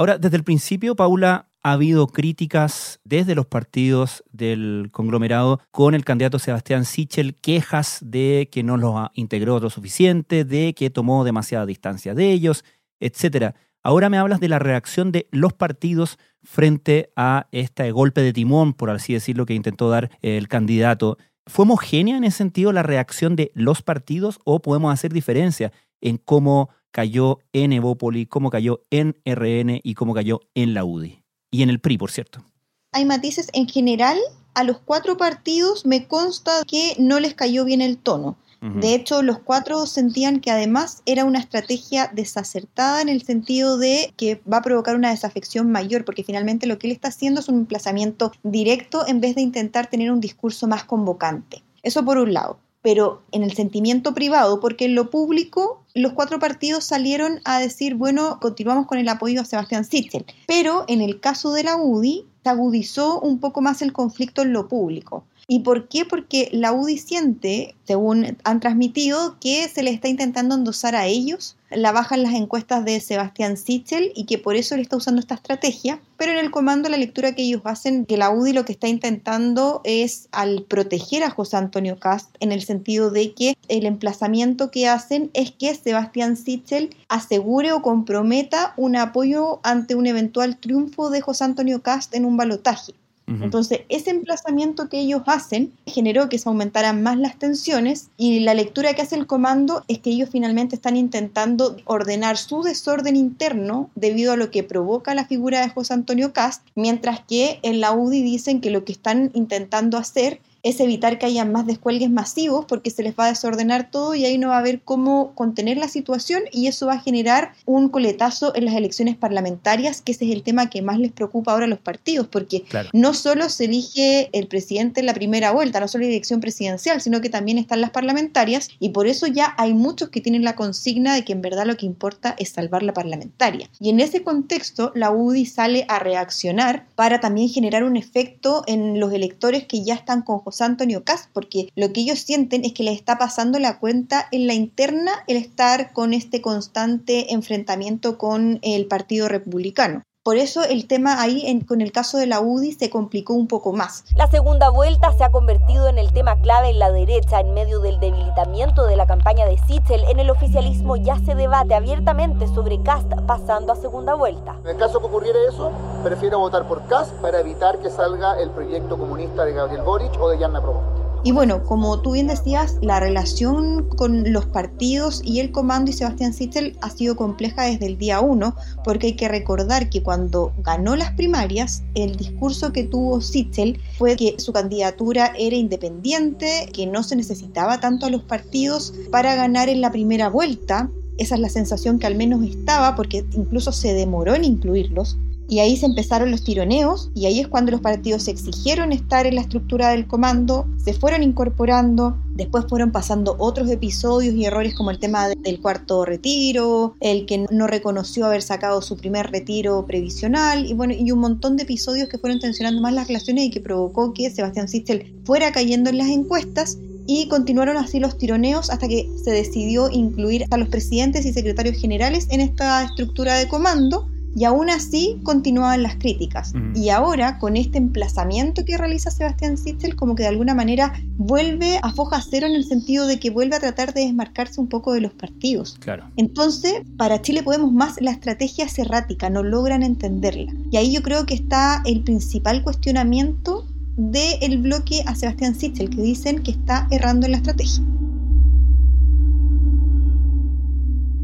Ahora, 0.00 0.16
desde 0.16 0.38
el 0.38 0.44
principio, 0.44 0.96
Paula, 0.96 1.50
ha 1.62 1.72
habido 1.72 2.06
críticas 2.06 3.00
desde 3.04 3.34
los 3.34 3.44
partidos 3.44 4.24
del 4.32 4.88
conglomerado 4.92 5.60
con 5.72 5.94
el 5.94 6.06
candidato 6.06 6.38
Sebastián 6.38 6.86
Sichel, 6.86 7.34
quejas 7.34 7.98
de 8.00 8.48
que 8.50 8.62
no 8.62 8.78
los 8.78 9.10
integró 9.12 9.60
lo 9.60 9.68
suficiente, 9.68 10.46
de 10.46 10.72
que 10.72 10.88
tomó 10.88 11.22
demasiada 11.22 11.66
distancia 11.66 12.14
de 12.14 12.32
ellos, 12.32 12.64
etc. 12.98 13.54
Ahora 13.82 14.08
me 14.08 14.16
hablas 14.16 14.40
de 14.40 14.48
la 14.48 14.58
reacción 14.58 15.12
de 15.12 15.28
los 15.32 15.52
partidos 15.52 16.18
frente 16.42 17.12
a 17.14 17.48
este 17.52 17.92
golpe 17.92 18.22
de 18.22 18.32
timón, 18.32 18.72
por 18.72 18.88
así 18.88 19.12
decirlo, 19.12 19.44
que 19.44 19.52
intentó 19.52 19.90
dar 19.90 20.10
el 20.22 20.48
candidato. 20.48 21.18
¿Fue 21.44 21.64
homogénea 21.64 22.16
en 22.16 22.24
ese 22.24 22.38
sentido 22.38 22.72
la 22.72 22.82
reacción 22.82 23.36
de 23.36 23.52
los 23.54 23.82
partidos 23.82 24.38
o 24.44 24.62
podemos 24.62 24.94
hacer 24.94 25.12
diferencia 25.12 25.72
en 26.00 26.16
cómo 26.16 26.70
cayó 26.90 27.38
en 27.52 27.72
Evópoli, 27.72 28.26
cómo 28.26 28.50
cayó 28.50 28.82
en 28.90 29.16
RN 29.24 29.80
y 29.82 29.94
cómo 29.94 30.14
cayó 30.14 30.40
en 30.54 30.74
la 30.74 30.84
UDI. 30.84 31.22
Y 31.50 31.62
en 31.62 31.70
el 31.70 31.80
PRI, 31.80 31.98
por 31.98 32.10
cierto. 32.10 32.44
Hay 32.92 33.04
matices 33.04 33.48
en 33.52 33.68
general. 33.68 34.18
A 34.54 34.64
los 34.64 34.78
cuatro 34.78 35.16
partidos 35.16 35.86
me 35.86 36.06
consta 36.06 36.62
que 36.66 36.96
no 36.98 37.20
les 37.20 37.34
cayó 37.34 37.64
bien 37.64 37.80
el 37.80 37.98
tono. 37.98 38.36
De 38.62 38.94
hecho, 38.94 39.22
los 39.22 39.38
cuatro 39.38 39.86
sentían 39.86 40.40
que 40.40 40.50
además 40.50 41.02
era 41.06 41.24
una 41.24 41.38
estrategia 41.38 42.10
desacertada 42.12 43.00
en 43.00 43.08
el 43.08 43.22
sentido 43.22 43.78
de 43.78 44.12
que 44.18 44.42
va 44.52 44.58
a 44.58 44.62
provocar 44.62 44.96
una 44.96 45.08
desafección 45.08 45.72
mayor, 45.72 46.04
porque 46.04 46.24
finalmente 46.24 46.66
lo 46.66 46.78
que 46.78 46.86
él 46.86 46.92
está 46.92 47.08
haciendo 47.08 47.40
es 47.40 47.48
un 47.48 47.54
emplazamiento 47.54 48.32
directo 48.42 49.06
en 49.06 49.22
vez 49.22 49.34
de 49.34 49.40
intentar 49.40 49.88
tener 49.88 50.12
un 50.12 50.20
discurso 50.20 50.66
más 50.66 50.84
convocante. 50.84 51.62
Eso 51.82 52.04
por 52.04 52.18
un 52.18 52.34
lado 52.34 52.58
pero 52.82 53.22
en 53.32 53.42
el 53.42 53.52
sentimiento 53.52 54.14
privado, 54.14 54.60
porque 54.60 54.86
en 54.86 54.94
lo 54.94 55.10
público 55.10 55.79
los 55.94 56.12
cuatro 56.12 56.38
partidos 56.38 56.84
salieron 56.84 57.40
a 57.44 57.58
decir, 57.58 57.94
bueno, 57.94 58.38
continuamos 58.40 58.86
con 58.86 58.98
el 58.98 59.08
apoyo 59.08 59.40
a 59.40 59.44
Sebastián 59.44 59.84
Sichel. 59.84 60.24
Pero 60.46 60.84
en 60.88 61.00
el 61.00 61.20
caso 61.20 61.52
de 61.52 61.64
la 61.64 61.76
UDI, 61.76 62.26
se 62.42 62.50
agudizó 62.50 63.20
un 63.20 63.38
poco 63.38 63.60
más 63.60 63.82
el 63.82 63.92
conflicto 63.92 64.42
en 64.42 64.52
lo 64.52 64.68
público. 64.68 65.24
¿Y 65.52 65.60
por 65.64 65.88
qué? 65.88 66.04
Porque 66.04 66.48
la 66.52 66.72
UDI 66.72 66.96
siente, 66.96 67.74
según 67.84 68.38
han 68.44 68.60
transmitido, 68.60 69.36
que 69.40 69.66
se 69.68 69.82
le 69.82 69.90
está 69.90 70.06
intentando 70.06 70.54
endosar 70.54 70.94
a 70.94 71.06
ellos 71.08 71.56
la 71.70 71.90
baja 71.90 72.14
en 72.14 72.22
las 72.22 72.34
encuestas 72.34 72.84
de 72.84 73.00
Sebastián 73.00 73.56
Sichel 73.56 74.12
y 74.14 74.26
que 74.26 74.38
por 74.38 74.54
eso 74.54 74.76
él 74.76 74.82
está 74.82 74.96
usando 74.96 75.18
esta 75.18 75.34
estrategia. 75.34 76.00
Pero 76.16 76.30
en 76.30 76.38
el 76.38 76.52
comando 76.52 76.88
la 76.88 76.96
lectura 76.96 77.34
que 77.34 77.42
ellos 77.42 77.62
hacen, 77.64 78.06
que 78.06 78.16
la 78.16 78.30
UDI 78.30 78.52
lo 78.52 78.64
que 78.64 78.70
está 78.70 78.86
intentando 78.86 79.80
es 79.82 80.28
al 80.30 80.62
proteger 80.68 81.24
a 81.24 81.30
José 81.30 81.56
Antonio 81.56 81.98
Cast 81.98 82.32
en 82.38 82.52
el 82.52 82.62
sentido 82.62 83.10
de 83.10 83.34
que 83.34 83.56
el 83.66 83.86
emplazamiento 83.86 84.70
que 84.70 84.86
hacen 84.86 85.32
es 85.34 85.50
que 85.50 85.74
Sebastián 85.74 86.36
Sichel 86.36 86.94
asegure 87.08 87.72
o 87.72 87.82
comprometa 87.82 88.72
un 88.76 88.94
apoyo 88.94 89.58
ante 89.64 89.96
un 89.96 90.06
eventual 90.06 90.58
triunfo 90.58 91.10
de 91.10 91.22
José 91.22 91.42
Antonio 91.42 91.82
Cast 91.82 92.14
en 92.14 92.24
un 92.24 92.36
balotaje. 92.36 92.92
Entonces, 93.40 93.82
ese 93.88 94.10
emplazamiento 94.10 94.88
que 94.88 94.98
ellos 94.98 95.22
hacen 95.26 95.72
generó 95.86 96.28
que 96.28 96.38
se 96.38 96.48
aumentaran 96.48 97.02
más 97.02 97.16
las 97.16 97.38
tensiones 97.38 98.08
y 98.16 98.40
la 98.40 98.54
lectura 98.54 98.94
que 98.94 99.02
hace 99.02 99.14
el 99.14 99.26
comando 99.26 99.84
es 99.88 100.00
que 100.00 100.10
ellos 100.10 100.30
finalmente 100.32 100.74
están 100.74 100.96
intentando 100.96 101.76
ordenar 101.84 102.36
su 102.36 102.62
desorden 102.62 103.16
interno 103.16 103.90
debido 103.94 104.32
a 104.32 104.36
lo 104.36 104.50
que 104.50 104.64
provoca 104.64 105.14
la 105.14 105.26
figura 105.26 105.60
de 105.60 105.68
José 105.68 105.94
Antonio 105.94 106.32
Cast, 106.32 106.66
mientras 106.74 107.20
que 107.20 107.60
en 107.62 107.80
la 107.80 107.92
UDI 107.92 108.22
dicen 108.22 108.60
que 108.60 108.70
lo 108.70 108.84
que 108.84 108.92
están 108.92 109.30
intentando 109.34 109.96
hacer 109.96 110.40
es 110.62 110.80
evitar 110.80 111.18
que 111.18 111.26
haya 111.26 111.44
más 111.44 111.66
descuelgues 111.66 112.10
masivos 112.10 112.64
porque 112.66 112.90
se 112.90 113.02
les 113.02 113.14
va 113.14 113.26
a 113.26 113.28
desordenar 113.28 113.90
todo 113.90 114.14
y 114.14 114.24
ahí 114.24 114.38
no 114.38 114.48
va 114.48 114.56
a 114.56 114.60
haber 114.60 114.80
cómo 114.82 115.34
contener 115.34 115.76
la 115.76 115.88
situación 115.88 116.42
y 116.52 116.66
eso 116.66 116.86
va 116.86 116.94
a 116.94 117.00
generar 117.00 117.52
un 117.64 117.88
coletazo 117.88 118.54
en 118.54 118.64
las 118.64 118.74
elecciones 118.74 119.16
parlamentarias, 119.16 120.02
que 120.02 120.12
ese 120.12 120.26
es 120.26 120.32
el 120.32 120.42
tema 120.42 120.70
que 120.70 120.82
más 120.82 120.98
les 120.98 121.12
preocupa 121.12 121.52
ahora 121.52 121.64
a 121.64 121.68
los 121.68 121.78
partidos, 121.78 122.26
porque 122.28 122.64
no 122.92 123.14
solo 123.14 123.48
se 123.48 123.64
elige 123.64 124.30
el 124.32 124.46
presidente 124.46 125.00
en 125.00 125.06
la 125.06 125.14
primera 125.14 125.52
vuelta, 125.52 125.80
no 125.80 125.88
solo 125.88 126.04
la 126.04 126.10
elección 126.10 126.40
presidencial, 126.40 127.00
sino 127.00 127.20
que 127.20 127.30
también 127.30 127.58
están 127.58 127.80
las 127.80 127.90
parlamentarias 127.90 128.68
y 128.78 128.90
por 128.90 129.06
eso 129.06 129.26
ya 129.26 129.54
hay 129.58 129.74
muchos 129.74 130.10
que 130.10 130.20
tienen 130.20 130.44
la 130.44 130.56
consigna 130.56 131.14
de 131.14 131.24
que 131.24 131.32
en 131.32 131.42
verdad 131.42 131.66
lo 131.66 131.76
que 131.76 131.86
importa 131.86 132.34
es 132.38 132.50
salvar 132.50 132.82
la 132.82 132.92
parlamentaria. 132.92 133.70
Y 133.78 133.90
en 133.90 134.00
ese 134.00 134.22
contexto, 134.22 134.92
la 134.94 135.10
UDI 135.10 135.46
sale 135.46 135.84
a 135.88 135.98
reaccionar 135.98 136.86
para 136.94 137.20
también 137.20 137.48
generar 137.48 137.84
un 137.84 137.96
efecto 137.96 138.62
en 138.66 139.00
los 139.00 139.12
electores 139.12 139.64
que 139.64 139.82
ya 139.84 139.94
están 139.94 140.22
con 140.22 140.40
José 140.50 140.64
Antonio 140.64 141.04
Cast, 141.04 141.30
porque 141.32 141.68
lo 141.76 141.92
que 141.92 142.00
ellos 142.00 142.18
sienten 142.18 142.64
es 142.64 142.72
que 142.72 142.82
les 142.82 142.96
está 142.96 143.18
pasando 143.18 143.60
la 143.60 143.78
cuenta 143.78 144.26
en 144.32 144.48
la 144.48 144.54
interna 144.54 145.12
el 145.28 145.36
estar 145.36 145.92
con 145.92 146.12
este 146.12 146.40
constante 146.40 147.32
enfrentamiento 147.32 148.18
con 148.18 148.58
el 148.62 148.86
Partido 148.86 149.28
Republicano. 149.28 150.02
Por 150.22 150.36
eso 150.36 150.62
el 150.62 150.86
tema 150.86 151.22
ahí 151.22 151.64
con 151.66 151.80
el 151.80 151.92
caso 151.92 152.18
de 152.18 152.26
la 152.26 152.42
UDI 152.42 152.72
se 152.72 152.90
complicó 152.90 153.32
un 153.32 153.48
poco 153.48 153.72
más. 153.72 154.04
La 154.16 154.26
segunda 154.26 154.68
vuelta 154.68 155.16
se 155.16 155.24
ha 155.24 155.30
convertido 155.30 155.88
en 155.88 155.96
el 155.96 156.12
tema 156.12 156.38
clave 156.42 156.68
en 156.68 156.78
la 156.78 156.92
derecha 156.92 157.40
en 157.40 157.54
medio 157.54 157.80
del 157.80 157.98
debilitamiento 158.00 158.84
de 158.84 158.96
la 158.96 159.06
campaña 159.06 159.46
de 159.46 159.56
Sichel. 159.66 160.04
En 160.10 160.20
el 160.20 160.28
oficialismo 160.28 160.96
ya 160.96 161.18
se 161.20 161.34
debate 161.34 161.74
abiertamente 161.74 162.46
sobre 162.48 162.82
Cast 162.82 163.10
pasando 163.26 163.72
a 163.72 163.76
segunda 163.76 164.12
vuelta. 164.12 164.58
En 164.62 164.72
el 164.72 164.76
caso 164.76 165.00
que 165.00 165.06
ocurriera 165.06 165.38
eso, 165.48 165.72
prefiero 166.04 166.38
votar 166.38 166.68
por 166.68 166.86
Cast 166.86 167.14
para 167.22 167.40
evitar 167.40 167.78
que 167.78 167.88
salga 167.88 168.38
el 168.38 168.50
proyecto 168.50 168.98
comunista 168.98 169.46
de 169.46 169.54
Gabriel 169.54 169.84
Boric 169.84 170.20
o 170.20 170.28
de 170.28 170.38
Yanna 170.38 170.60
Provost. 170.60 171.09
Y 171.22 171.32
bueno, 171.32 171.62
como 171.64 172.00
tú 172.00 172.12
bien 172.12 172.28
decías, 172.28 172.76
la 172.80 172.98
relación 172.98 173.86
con 173.90 174.32
los 174.32 174.46
partidos 174.46 175.20
y 175.22 175.40
el 175.40 175.52
comando 175.52 175.90
y 175.90 175.94
Sebastián 175.94 176.32
Sichel 176.32 176.78
ha 176.80 176.88
sido 176.88 177.14
compleja 177.14 177.64
desde 177.64 177.84
el 177.86 177.98
día 177.98 178.20
uno, 178.20 178.56
porque 178.84 179.08
hay 179.08 179.12
que 179.16 179.28
recordar 179.28 179.90
que 179.90 180.02
cuando 180.02 180.54
ganó 180.62 180.96
las 180.96 181.12
primarias, 181.12 181.82
el 181.94 182.16
discurso 182.16 182.72
que 182.72 182.84
tuvo 182.84 183.20
Sichel 183.20 183.78
fue 183.98 184.16
que 184.16 184.36
su 184.38 184.54
candidatura 184.54 185.34
era 185.38 185.56
independiente, 185.56 186.70
que 186.72 186.86
no 186.86 187.02
se 187.02 187.16
necesitaba 187.16 187.80
tanto 187.80 188.06
a 188.06 188.10
los 188.10 188.22
partidos 188.22 188.94
para 189.10 189.34
ganar 189.34 189.68
en 189.68 189.82
la 189.82 189.92
primera 189.92 190.30
vuelta. 190.30 190.88
Esa 191.18 191.34
es 191.34 191.40
la 191.42 191.50
sensación 191.50 191.98
que 191.98 192.06
al 192.06 192.14
menos 192.14 192.42
estaba, 192.42 192.96
porque 192.96 193.26
incluso 193.36 193.72
se 193.72 193.92
demoró 193.92 194.34
en 194.34 194.44
incluirlos 194.44 195.18
y 195.50 195.58
ahí 195.58 195.76
se 195.76 195.84
empezaron 195.84 196.30
los 196.30 196.44
tironeos 196.44 197.10
y 197.12 197.26
ahí 197.26 197.40
es 197.40 197.48
cuando 197.48 197.72
los 197.72 197.80
partidos 197.80 198.28
exigieron 198.28 198.92
estar 198.92 199.26
en 199.26 199.34
la 199.34 199.40
estructura 199.40 199.88
del 199.88 200.06
comando, 200.06 200.64
se 200.82 200.94
fueron 200.94 201.24
incorporando, 201.24 202.16
después 202.36 202.66
fueron 202.68 202.92
pasando 202.92 203.34
otros 203.36 203.68
episodios 203.68 204.36
y 204.36 204.44
errores 204.44 204.76
como 204.76 204.92
el 204.92 205.00
tema 205.00 205.26
del 205.28 205.60
cuarto 205.60 206.04
retiro, 206.04 206.94
el 207.00 207.26
que 207.26 207.46
no 207.50 207.66
reconoció 207.66 208.26
haber 208.26 208.42
sacado 208.42 208.80
su 208.80 208.96
primer 208.96 209.32
retiro 209.32 209.84
previsional 209.86 210.66
y 210.66 210.72
bueno, 210.72 210.94
y 210.96 211.10
un 211.10 211.18
montón 211.18 211.56
de 211.56 211.64
episodios 211.64 212.08
que 212.08 212.18
fueron 212.18 212.38
tensionando 212.38 212.80
más 212.80 212.94
las 212.94 213.08
relaciones 213.08 213.46
y 213.46 213.50
que 213.50 213.60
provocó 213.60 214.14
que 214.14 214.30
Sebastián 214.30 214.68
Sistel 214.68 215.12
fuera 215.24 215.50
cayendo 215.50 215.90
en 215.90 215.98
las 215.98 216.08
encuestas 216.08 216.78
y 217.08 217.26
continuaron 217.26 217.76
así 217.76 217.98
los 217.98 218.16
tironeos 218.18 218.70
hasta 218.70 218.86
que 218.86 219.10
se 219.20 219.32
decidió 219.32 219.90
incluir 219.90 220.44
a 220.52 220.56
los 220.56 220.68
presidentes 220.68 221.26
y 221.26 221.32
secretarios 221.32 221.76
generales 221.76 222.28
en 222.30 222.40
esta 222.40 222.84
estructura 222.84 223.34
de 223.34 223.48
comando 223.48 224.06
y 224.34 224.44
aún 224.44 224.70
así 224.70 225.18
continuaban 225.22 225.82
las 225.82 225.96
críticas. 225.96 226.52
Y 226.74 226.90
ahora, 226.90 227.38
con 227.38 227.56
este 227.56 227.78
emplazamiento 227.78 228.64
que 228.64 228.76
realiza 228.76 229.10
Sebastián 229.10 229.56
Sichel, 229.56 229.96
como 229.96 230.14
que 230.14 230.22
de 230.22 230.28
alguna 230.28 230.54
manera 230.54 230.92
vuelve 231.16 231.78
a 231.82 231.92
foja 231.92 232.22
cero 232.22 232.46
en 232.46 232.54
el 232.54 232.64
sentido 232.64 233.06
de 233.06 233.18
que 233.18 233.30
vuelve 233.30 233.56
a 233.56 233.60
tratar 233.60 233.92
de 233.92 234.02
desmarcarse 234.02 234.60
un 234.60 234.68
poco 234.68 234.92
de 234.92 235.00
los 235.00 235.12
partidos. 235.12 235.76
Claro. 235.80 236.04
Entonces, 236.16 236.82
para 236.96 237.20
Chile 237.22 237.42
Podemos 237.42 237.72
más, 237.72 238.00
la 238.00 238.12
estrategia 238.12 238.66
es 238.66 238.78
errática, 238.78 239.30
no 239.30 239.42
logran 239.42 239.82
entenderla. 239.82 240.52
Y 240.70 240.76
ahí 240.76 240.92
yo 240.92 241.02
creo 241.02 241.26
que 241.26 241.34
está 241.34 241.82
el 241.84 242.02
principal 242.02 242.62
cuestionamiento 242.62 243.66
del 243.96 244.62
bloque 244.62 245.02
a 245.06 245.14
Sebastián 245.14 245.54
Sichel, 245.54 245.90
que 245.90 246.00
dicen 246.00 246.42
que 246.42 246.52
está 246.52 246.86
errando 246.90 247.26
en 247.26 247.32
la 247.32 247.38
estrategia. 247.38 247.82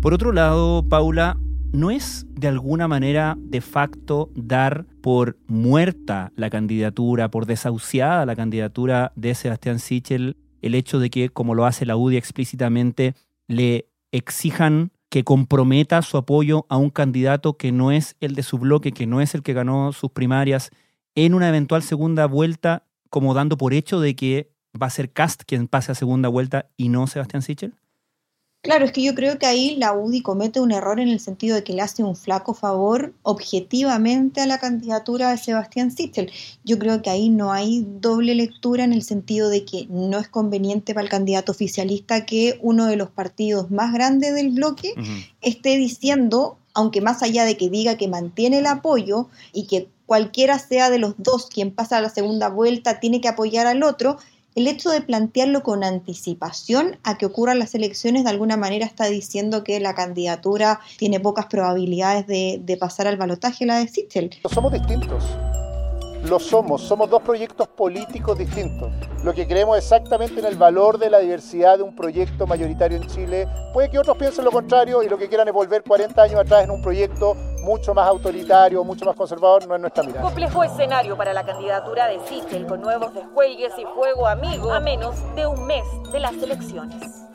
Por 0.02 0.14
otro 0.14 0.32
lado, 0.32 0.82
Paula, 0.88 1.38
¿no 1.76 1.90
es 1.90 2.26
de 2.30 2.48
alguna 2.48 2.88
manera 2.88 3.36
de 3.38 3.60
facto 3.60 4.30
dar 4.34 4.86
por 5.02 5.36
muerta 5.46 6.32
la 6.34 6.48
candidatura, 6.48 7.30
por 7.30 7.44
desahuciada 7.44 8.24
la 8.24 8.34
candidatura 8.34 9.12
de 9.14 9.34
Sebastián 9.34 9.78
Sichel, 9.78 10.38
el 10.62 10.74
hecho 10.74 10.98
de 10.98 11.10
que, 11.10 11.28
como 11.28 11.54
lo 11.54 11.66
hace 11.66 11.84
la 11.84 11.98
UDI 11.98 12.16
explícitamente, 12.16 13.14
le 13.46 13.90
exijan 14.10 14.90
que 15.10 15.22
comprometa 15.22 16.00
su 16.00 16.16
apoyo 16.16 16.64
a 16.70 16.78
un 16.78 16.88
candidato 16.88 17.58
que 17.58 17.72
no 17.72 17.92
es 17.92 18.16
el 18.20 18.34
de 18.34 18.42
su 18.42 18.56
bloque, 18.56 18.92
que 18.92 19.06
no 19.06 19.20
es 19.20 19.34
el 19.34 19.42
que 19.42 19.52
ganó 19.52 19.92
sus 19.92 20.10
primarias, 20.10 20.70
en 21.14 21.34
una 21.34 21.50
eventual 21.50 21.82
segunda 21.82 22.24
vuelta, 22.24 22.84
como 23.10 23.34
dando 23.34 23.58
por 23.58 23.74
hecho 23.74 24.00
de 24.00 24.16
que 24.16 24.50
va 24.80 24.86
a 24.86 24.90
ser 24.90 25.12
Cast 25.12 25.42
quien 25.46 25.68
pase 25.68 25.92
a 25.92 25.94
segunda 25.94 26.30
vuelta 26.30 26.70
y 26.78 26.88
no 26.88 27.06
Sebastián 27.06 27.42
Sichel? 27.42 27.74
Claro, 28.66 28.84
es 28.84 28.90
que 28.90 29.02
yo 29.04 29.14
creo 29.14 29.38
que 29.38 29.46
ahí 29.46 29.76
la 29.76 29.92
UDI 29.92 30.22
comete 30.22 30.58
un 30.58 30.72
error 30.72 30.98
en 30.98 31.06
el 31.06 31.20
sentido 31.20 31.54
de 31.54 31.62
que 31.62 31.72
le 31.72 31.82
hace 31.82 32.02
un 32.02 32.16
flaco 32.16 32.52
favor 32.52 33.14
objetivamente 33.22 34.40
a 34.40 34.46
la 34.46 34.58
candidatura 34.58 35.30
de 35.30 35.38
Sebastián 35.38 35.92
Sichel. 35.92 36.32
Yo 36.64 36.76
creo 36.76 37.00
que 37.00 37.08
ahí 37.08 37.28
no 37.28 37.52
hay 37.52 37.86
doble 37.86 38.34
lectura 38.34 38.82
en 38.82 38.92
el 38.92 39.04
sentido 39.04 39.50
de 39.50 39.64
que 39.64 39.86
no 39.88 40.18
es 40.18 40.26
conveniente 40.26 40.94
para 40.94 41.04
el 41.04 41.08
candidato 41.08 41.52
oficialista 41.52 42.26
que 42.26 42.58
uno 42.60 42.86
de 42.86 42.96
los 42.96 43.08
partidos 43.08 43.70
más 43.70 43.92
grandes 43.92 44.34
del 44.34 44.50
bloque 44.50 44.94
esté 45.42 45.76
diciendo, 45.76 46.58
aunque 46.74 47.00
más 47.00 47.22
allá 47.22 47.44
de 47.44 47.56
que 47.56 47.70
diga 47.70 47.96
que 47.96 48.08
mantiene 48.08 48.58
el 48.58 48.66
apoyo 48.66 49.28
y 49.52 49.68
que 49.68 49.88
cualquiera 50.06 50.58
sea 50.58 50.90
de 50.90 50.98
los 50.98 51.14
dos 51.18 51.46
quien 51.46 51.70
pasa 51.70 51.98
a 51.98 52.00
la 52.00 52.10
segunda 52.10 52.48
vuelta 52.48 52.98
tiene 52.98 53.20
que 53.20 53.28
apoyar 53.28 53.68
al 53.68 53.84
otro, 53.84 54.18
el 54.56 54.66
hecho 54.66 54.90
de 54.90 55.02
plantearlo 55.02 55.62
con 55.62 55.84
anticipación 55.84 56.98
a 57.04 57.18
que 57.18 57.26
ocurran 57.26 57.58
las 57.58 57.74
elecciones 57.74 58.24
de 58.24 58.30
alguna 58.30 58.56
manera 58.56 58.86
está 58.86 59.04
diciendo 59.04 59.62
que 59.62 59.78
la 59.80 59.94
candidatura 59.94 60.80
tiene 60.96 61.20
pocas 61.20 61.46
probabilidades 61.46 62.26
de, 62.26 62.76
pasar 62.80 63.06
al 63.06 63.18
balotaje, 63.18 63.66
la 63.66 63.78
de 63.78 63.86
Sichel. 63.86 64.30
Somos 64.52 64.72
distintos. 64.72 65.24
Lo 66.24 66.40
somos, 66.40 66.82
somos 66.82 67.10
dos 67.10 67.22
proyectos 67.22 67.68
políticos 67.68 68.38
distintos. 68.38 68.90
Lo 69.22 69.34
que 69.34 69.46
creemos 69.46 69.76
exactamente 69.76 70.40
en 70.40 70.46
el 70.46 70.56
valor 70.56 70.98
de 70.98 71.10
la 71.10 71.18
diversidad 71.18 71.76
de 71.76 71.82
un 71.82 71.94
proyecto 71.94 72.46
mayoritario 72.46 72.96
en 72.96 73.06
Chile. 73.08 73.46
Puede 73.74 73.90
que 73.90 73.98
otros 73.98 74.16
piensen 74.16 74.44
lo 74.46 74.50
contrario 74.50 75.02
y 75.02 75.08
lo 75.08 75.18
que 75.18 75.28
quieran 75.28 75.46
es 75.48 75.54
volver 75.54 75.82
40 75.82 76.22
años 76.22 76.40
atrás 76.40 76.64
en 76.64 76.70
un 76.70 76.80
proyecto 76.80 77.36
mucho 77.66 77.92
más 77.94 78.06
autoritario, 78.06 78.84
mucho 78.84 79.04
más 79.04 79.16
conservador, 79.16 79.66
no 79.66 79.74
es 79.74 79.80
nuestra 79.80 80.04
mirada. 80.04 80.22
Complejo 80.22 80.62
escenario 80.62 81.16
para 81.16 81.32
la 81.32 81.44
candidatura 81.44 82.06
de 82.06 82.20
Sichel 82.20 82.64
con 82.64 82.80
nuevos 82.80 83.12
descuelgues 83.12 83.72
y 83.76 83.84
fuego 83.92 84.28
amigo 84.28 84.72
a 84.72 84.78
menos 84.78 85.16
de 85.34 85.48
un 85.48 85.66
mes 85.66 85.84
de 86.12 86.20
las 86.20 86.34
elecciones. 86.34 87.26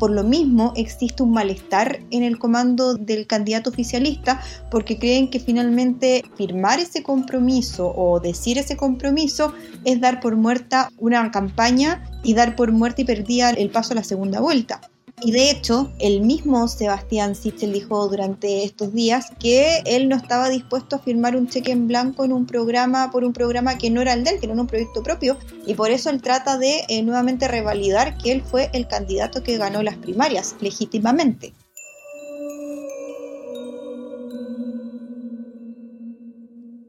Por 0.00 0.10
lo 0.10 0.24
mismo, 0.24 0.72
existe 0.76 1.22
un 1.22 1.32
malestar 1.32 2.00
en 2.10 2.24
el 2.24 2.38
comando 2.38 2.94
del 2.94 3.26
candidato 3.26 3.70
oficialista 3.70 4.40
porque 4.70 4.98
creen 4.98 5.30
que 5.30 5.38
finalmente 5.38 6.24
firmar 6.36 6.80
ese 6.80 7.02
compromiso 7.04 7.92
o 7.96 8.18
decir 8.18 8.58
ese 8.58 8.76
compromiso 8.76 9.52
es 9.84 10.00
dar 10.00 10.20
por 10.20 10.34
muerta 10.34 10.88
una 10.98 11.30
campaña 11.30 12.04
y 12.24 12.34
dar 12.34 12.56
por 12.56 12.72
muerta 12.72 13.02
y 13.02 13.04
perdida 13.04 13.50
el 13.50 13.70
paso 13.70 13.92
a 13.92 13.96
la 13.96 14.04
segunda 14.04 14.40
vuelta. 14.40 14.80
Y 15.20 15.32
de 15.32 15.50
hecho, 15.50 15.90
el 15.98 16.20
mismo 16.20 16.68
Sebastián 16.68 17.34
Sichel 17.34 17.72
dijo 17.72 18.08
durante 18.08 18.62
estos 18.64 18.92
días 18.92 19.32
que 19.40 19.82
él 19.84 20.08
no 20.08 20.14
estaba 20.14 20.48
dispuesto 20.48 20.96
a 20.96 20.98
firmar 21.00 21.34
un 21.34 21.48
cheque 21.48 21.72
en 21.72 21.88
blanco 21.88 22.24
en 22.24 22.32
un 22.32 22.46
programa 22.46 23.10
por 23.10 23.24
un 23.24 23.32
programa 23.32 23.78
que 23.78 23.90
no 23.90 24.00
era 24.00 24.12
el 24.12 24.22
de 24.22 24.30
él, 24.30 24.40
que 24.40 24.46
no 24.46 24.52
era 24.52 24.62
un 24.62 24.68
proyecto 24.68 25.02
propio, 25.02 25.36
y 25.66 25.74
por 25.74 25.90
eso 25.90 26.10
él 26.10 26.22
trata 26.22 26.56
de 26.56 26.84
eh, 26.88 27.02
nuevamente 27.02 27.48
revalidar 27.48 28.16
que 28.16 28.30
él 28.30 28.42
fue 28.42 28.70
el 28.72 28.86
candidato 28.86 29.42
que 29.42 29.58
ganó 29.58 29.82
las 29.82 29.96
primarias 29.96 30.54
legítimamente. 30.60 31.52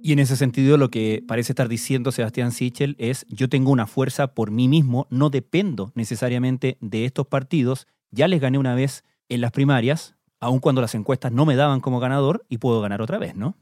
Y 0.02 0.14
en 0.14 0.20
ese 0.20 0.38
sentido 0.38 0.78
lo 0.78 0.90
que 0.90 1.24
parece 1.28 1.52
estar 1.52 1.68
diciendo 1.68 2.12
Sebastián 2.12 2.52
Sichel 2.52 2.96
es 3.00 3.26
yo 3.30 3.50
tengo 3.50 3.72
una 3.72 3.86
fuerza 3.86 4.34
por 4.34 4.50
mí 4.50 4.68
mismo, 4.68 5.08
no 5.10 5.30
dependo 5.30 5.92
necesariamente 5.94 6.78
de 6.80 7.06
estos 7.06 7.28
partidos, 7.28 7.86
ya 8.12 8.28
les 8.28 8.42
gané 8.42 8.58
una 8.58 8.76
vez 8.76 9.04
en 9.30 9.42
las 9.42 9.52
primarias, 9.52 10.16
aun 10.40 10.60
cuando 10.60 10.82
las 10.82 10.96
encuestas 10.96 11.32
no 11.32 11.46
me 11.46 11.56
daban 11.56 11.82
como 11.82 12.00
ganador 12.00 12.46
y 12.50 12.58
puedo 12.58 12.82
ganar 12.82 13.02
otra 13.02 13.18
vez, 13.18 13.36
¿no? 13.36 13.56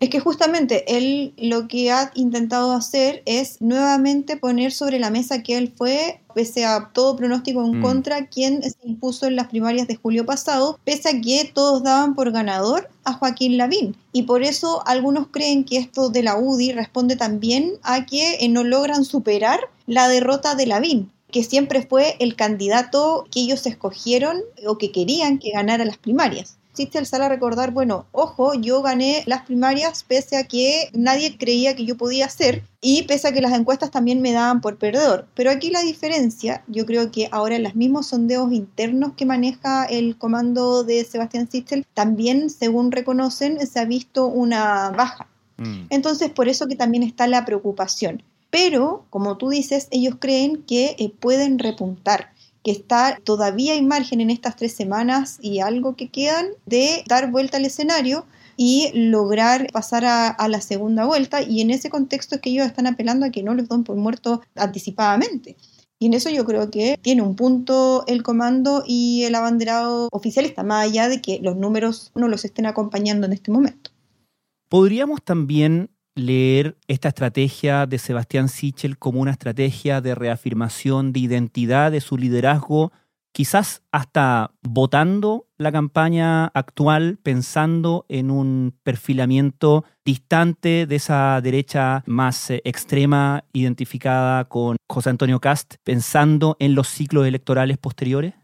Es 0.00 0.10
que 0.10 0.20
justamente 0.20 0.96
él 0.96 1.34
lo 1.36 1.68
que 1.68 1.90
ha 1.90 2.10
intentado 2.14 2.72
hacer 2.72 3.22
es 3.26 3.60
nuevamente 3.60 4.36
poner 4.36 4.72
sobre 4.72 4.98
la 4.98 5.10
mesa 5.10 5.42
que 5.42 5.56
él 5.56 5.72
fue, 5.76 6.20
pese 6.34 6.64
a 6.64 6.90
todo 6.92 7.16
pronóstico 7.16 7.64
en 7.64 7.78
mm. 7.78 7.82
contra, 7.82 8.26
quien 8.26 8.62
se 8.62 8.76
impuso 8.84 9.26
en 9.26 9.36
las 9.36 9.48
primarias 9.48 9.88
de 9.88 9.96
julio 9.96 10.26
pasado, 10.26 10.78
pese 10.84 11.08
a 11.08 11.20
que 11.20 11.50
todos 11.52 11.82
daban 11.82 12.14
por 12.14 12.30
ganador 12.32 12.88
a 13.04 13.12
Joaquín 13.12 13.56
Lavín. 13.56 13.96
Y 14.12 14.24
por 14.24 14.42
eso 14.42 14.82
algunos 14.86 15.28
creen 15.28 15.64
que 15.64 15.78
esto 15.78 16.10
de 16.10 16.22
la 16.22 16.36
UDI 16.36 16.72
responde 16.72 17.16
también 17.16 17.74
a 17.82 18.04
que 18.06 18.36
eh, 18.36 18.48
no 18.48 18.64
logran 18.64 19.04
superar 19.04 19.60
la 19.86 20.08
derrota 20.08 20.54
de 20.54 20.66
Lavín 20.66 21.12
que 21.30 21.44
siempre 21.44 21.86
fue 21.86 22.16
el 22.20 22.36
candidato 22.36 23.26
que 23.30 23.40
ellos 23.40 23.66
escogieron 23.66 24.40
o 24.66 24.78
que 24.78 24.92
querían 24.92 25.38
que 25.38 25.50
ganara 25.50 25.84
las 25.84 25.98
primarias. 25.98 26.58
Existe 26.70 26.98
el 27.00 27.06
sale 27.06 27.24
a 27.24 27.28
recordar, 27.28 27.72
bueno, 27.72 28.06
ojo, 28.12 28.54
yo 28.54 28.82
gané 28.82 29.24
las 29.26 29.42
primarias 29.42 30.04
pese 30.04 30.36
a 30.36 30.44
que 30.44 30.90
nadie 30.92 31.36
creía 31.36 31.74
que 31.74 31.84
yo 31.84 31.96
podía 31.96 32.26
hacer 32.26 32.62
y 32.80 33.02
pese 33.02 33.26
a 33.26 33.32
que 33.32 33.40
las 33.40 33.52
encuestas 33.52 33.90
también 33.90 34.22
me 34.22 34.30
daban 34.30 34.60
por 34.60 34.78
perdedor. 34.78 35.26
Pero 35.34 35.50
aquí 35.50 35.70
la 35.70 35.82
diferencia, 35.82 36.62
yo 36.68 36.86
creo 36.86 37.10
que 37.10 37.28
ahora 37.32 37.56
en 37.56 37.64
los 37.64 37.74
mismos 37.74 38.06
sondeos 38.06 38.52
internos 38.52 39.14
que 39.16 39.26
maneja 39.26 39.86
el 39.86 40.16
comando 40.18 40.84
de 40.84 41.04
Sebastián 41.04 41.50
Sichel, 41.50 41.84
también, 41.94 42.48
según 42.48 42.92
reconocen, 42.92 43.66
se 43.66 43.80
ha 43.80 43.84
visto 43.84 44.26
una 44.26 44.90
baja. 44.90 45.26
Mm. 45.56 45.86
Entonces, 45.90 46.30
por 46.30 46.48
eso 46.48 46.68
que 46.68 46.76
también 46.76 47.02
está 47.02 47.26
la 47.26 47.44
preocupación. 47.44 48.22
Pero, 48.50 49.06
como 49.10 49.36
tú 49.36 49.50
dices, 49.50 49.88
ellos 49.90 50.16
creen 50.18 50.62
que 50.62 50.96
eh, 50.98 51.12
pueden 51.20 51.58
repuntar, 51.58 52.32
que 52.62 52.70
está 52.70 53.18
todavía 53.22 53.74
hay 53.74 53.82
margen 53.82 54.20
en 54.20 54.30
estas 54.30 54.56
tres 54.56 54.72
semanas 54.72 55.38
y 55.40 55.60
algo 55.60 55.96
que 55.96 56.08
quedan 56.08 56.46
de 56.66 57.04
dar 57.06 57.30
vuelta 57.30 57.58
al 57.58 57.66
escenario 57.66 58.26
y 58.56 58.90
lograr 58.92 59.68
pasar 59.72 60.04
a, 60.04 60.48
la 60.48 60.60
segunda 60.60 61.06
vuelta. 61.06 61.42
Y 61.42 61.60
en 61.60 61.70
ese 61.70 61.90
contexto 61.90 62.34
es 62.34 62.40
que 62.40 62.50
ellos 62.50 62.66
están 62.66 62.88
apelando 62.88 63.24
a 63.24 63.30
que 63.30 63.44
no 63.44 63.54
los 63.54 63.68
den 63.68 63.84
por 63.84 63.96
muertos 63.96 64.40
anticipadamente. 64.56 65.56
Y 66.00 66.06
en 66.06 66.14
eso 66.14 66.28
yo 66.30 66.44
creo 66.44 66.70
que 66.70 66.98
tiene 67.00 67.22
un 67.22 67.36
punto 67.36 68.04
el 68.06 68.22
comando 68.22 68.82
y 68.86 69.24
el 69.24 69.34
abanderado 69.34 70.08
oficialista, 70.10 70.62
más 70.64 70.86
allá 70.86 71.08
de 71.08 71.20
que 71.20 71.38
los 71.40 71.56
números 71.56 72.10
no 72.14 72.28
los 72.28 72.44
estén 72.44 72.66
acompañando 72.66 73.26
en 73.26 73.32
este 73.32 73.50
momento. 73.50 73.90
Podríamos 74.68 75.22
también 75.22 75.90
leer 76.18 76.76
esta 76.88 77.08
estrategia 77.08 77.86
de 77.86 77.98
Sebastián 77.98 78.48
Sichel 78.48 78.98
como 78.98 79.20
una 79.20 79.30
estrategia 79.30 80.00
de 80.00 80.14
reafirmación 80.14 81.12
de 81.12 81.20
identidad 81.20 81.92
de 81.92 82.00
su 82.00 82.18
liderazgo, 82.18 82.92
quizás 83.32 83.82
hasta 83.92 84.50
votando 84.62 85.46
la 85.58 85.70
campaña 85.70 86.46
actual, 86.46 87.18
pensando 87.22 88.04
en 88.08 88.30
un 88.30 88.74
perfilamiento 88.82 89.84
distante 90.04 90.86
de 90.86 90.96
esa 90.96 91.40
derecha 91.40 92.02
más 92.06 92.50
eh, 92.50 92.60
extrema 92.64 93.44
identificada 93.52 94.44
con 94.46 94.76
José 94.88 95.10
Antonio 95.10 95.40
Cast, 95.40 95.76
pensando 95.84 96.56
en 96.58 96.74
los 96.74 96.88
ciclos 96.88 97.26
electorales 97.26 97.78
posteriores? 97.78 98.34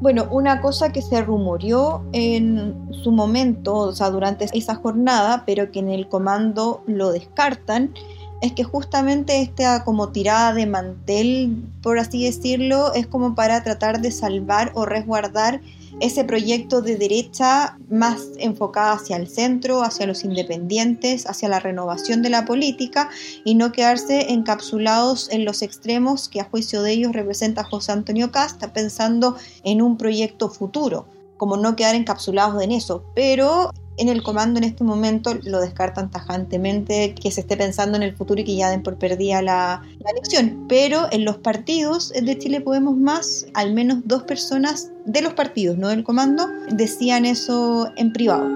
Bueno, 0.00 0.26
una 0.30 0.62
cosa 0.62 0.92
que 0.92 1.02
se 1.02 1.20
rumoreó 1.20 2.02
en 2.12 2.88
su 2.90 3.12
momento, 3.12 3.76
o 3.76 3.92
sea, 3.92 4.08
durante 4.08 4.46
esa 4.50 4.74
jornada, 4.74 5.44
pero 5.44 5.70
que 5.70 5.80
en 5.80 5.90
el 5.90 6.08
comando 6.08 6.82
lo 6.86 7.12
descartan, 7.12 7.92
es 8.40 8.52
que 8.52 8.64
justamente 8.64 9.42
esta 9.42 9.84
como 9.84 10.10
tirada 10.10 10.54
de 10.54 10.66
mantel, 10.66 11.56
por 11.82 11.98
así 11.98 12.24
decirlo, 12.24 12.92
es 12.94 13.06
como 13.06 13.34
para 13.34 13.62
tratar 13.62 14.00
de 14.00 14.10
salvar 14.10 14.72
o 14.74 14.86
resguardar 14.86 15.60
ese 16.00 16.24
proyecto 16.24 16.80
de 16.80 16.96
derecha 16.96 17.76
más 17.90 18.22
enfocada 18.38 18.92
hacia 18.92 19.16
el 19.16 19.28
centro, 19.28 19.82
hacia 19.82 20.06
los 20.06 20.24
independientes, 20.24 21.26
hacia 21.28 21.48
la 21.48 21.60
renovación 21.60 22.22
de 22.22 22.30
la 22.30 22.44
política 22.44 23.10
y 23.44 23.54
no 23.54 23.72
quedarse 23.72 24.32
encapsulados 24.32 25.28
en 25.30 25.44
los 25.44 25.62
extremos 25.62 26.28
que 26.28 26.40
a 26.40 26.44
juicio 26.44 26.82
de 26.82 26.92
ellos 26.92 27.12
representa 27.12 27.64
José 27.64 27.92
Antonio 27.92 28.30
Casta 28.32 28.72
pensando 28.72 29.36
en 29.64 29.82
un 29.82 29.98
proyecto 29.98 30.48
futuro 30.48 31.06
como 31.36 31.56
no 31.56 31.74
quedar 31.74 31.94
encapsulados 31.94 32.62
en 32.62 32.70
eso, 32.70 33.02
pero 33.14 33.70
en 34.00 34.08
el 34.08 34.22
comando 34.22 34.56
en 34.56 34.64
este 34.64 34.82
momento 34.82 35.38
lo 35.44 35.60
descartan 35.60 36.10
tajantemente 36.10 37.14
que 37.14 37.30
se 37.30 37.42
esté 37.42 37.58
pensando 37.58 37.98
en 37.98 38.02
el 38.02 38.16
futuro 38.16 38.40
y 38.40 38.44
que 38.44 38.56
ya 38.56 38.70
den 38.70 38.82
por 38.82 38.96
perdida 38.96 39.42
la, 39.42 39.82
elección. 40.10 40.64
Pero 40.68 41.06
en 41.12 41.26
los 41.26 41.36
partidos 41.36 42.10
de 42.10 42.38
Chile 42.38 42.62
Podemos 42.62 42.96
Más, 42.96 43.46
al 43.52 43.74
menos 43.74 43.98
dos 44.06 44.22
personas 44.22 44.90
de 45.04 45.20
los 45.20 45.34
partidos, 45.34 45.76
no 45.76 45.88
del 45.88 46.02
comando, 46.02 46.48
decían 46.70 47.26
eso 47.26 47.92
en 47.96 48.14
privado. 48.14 48.48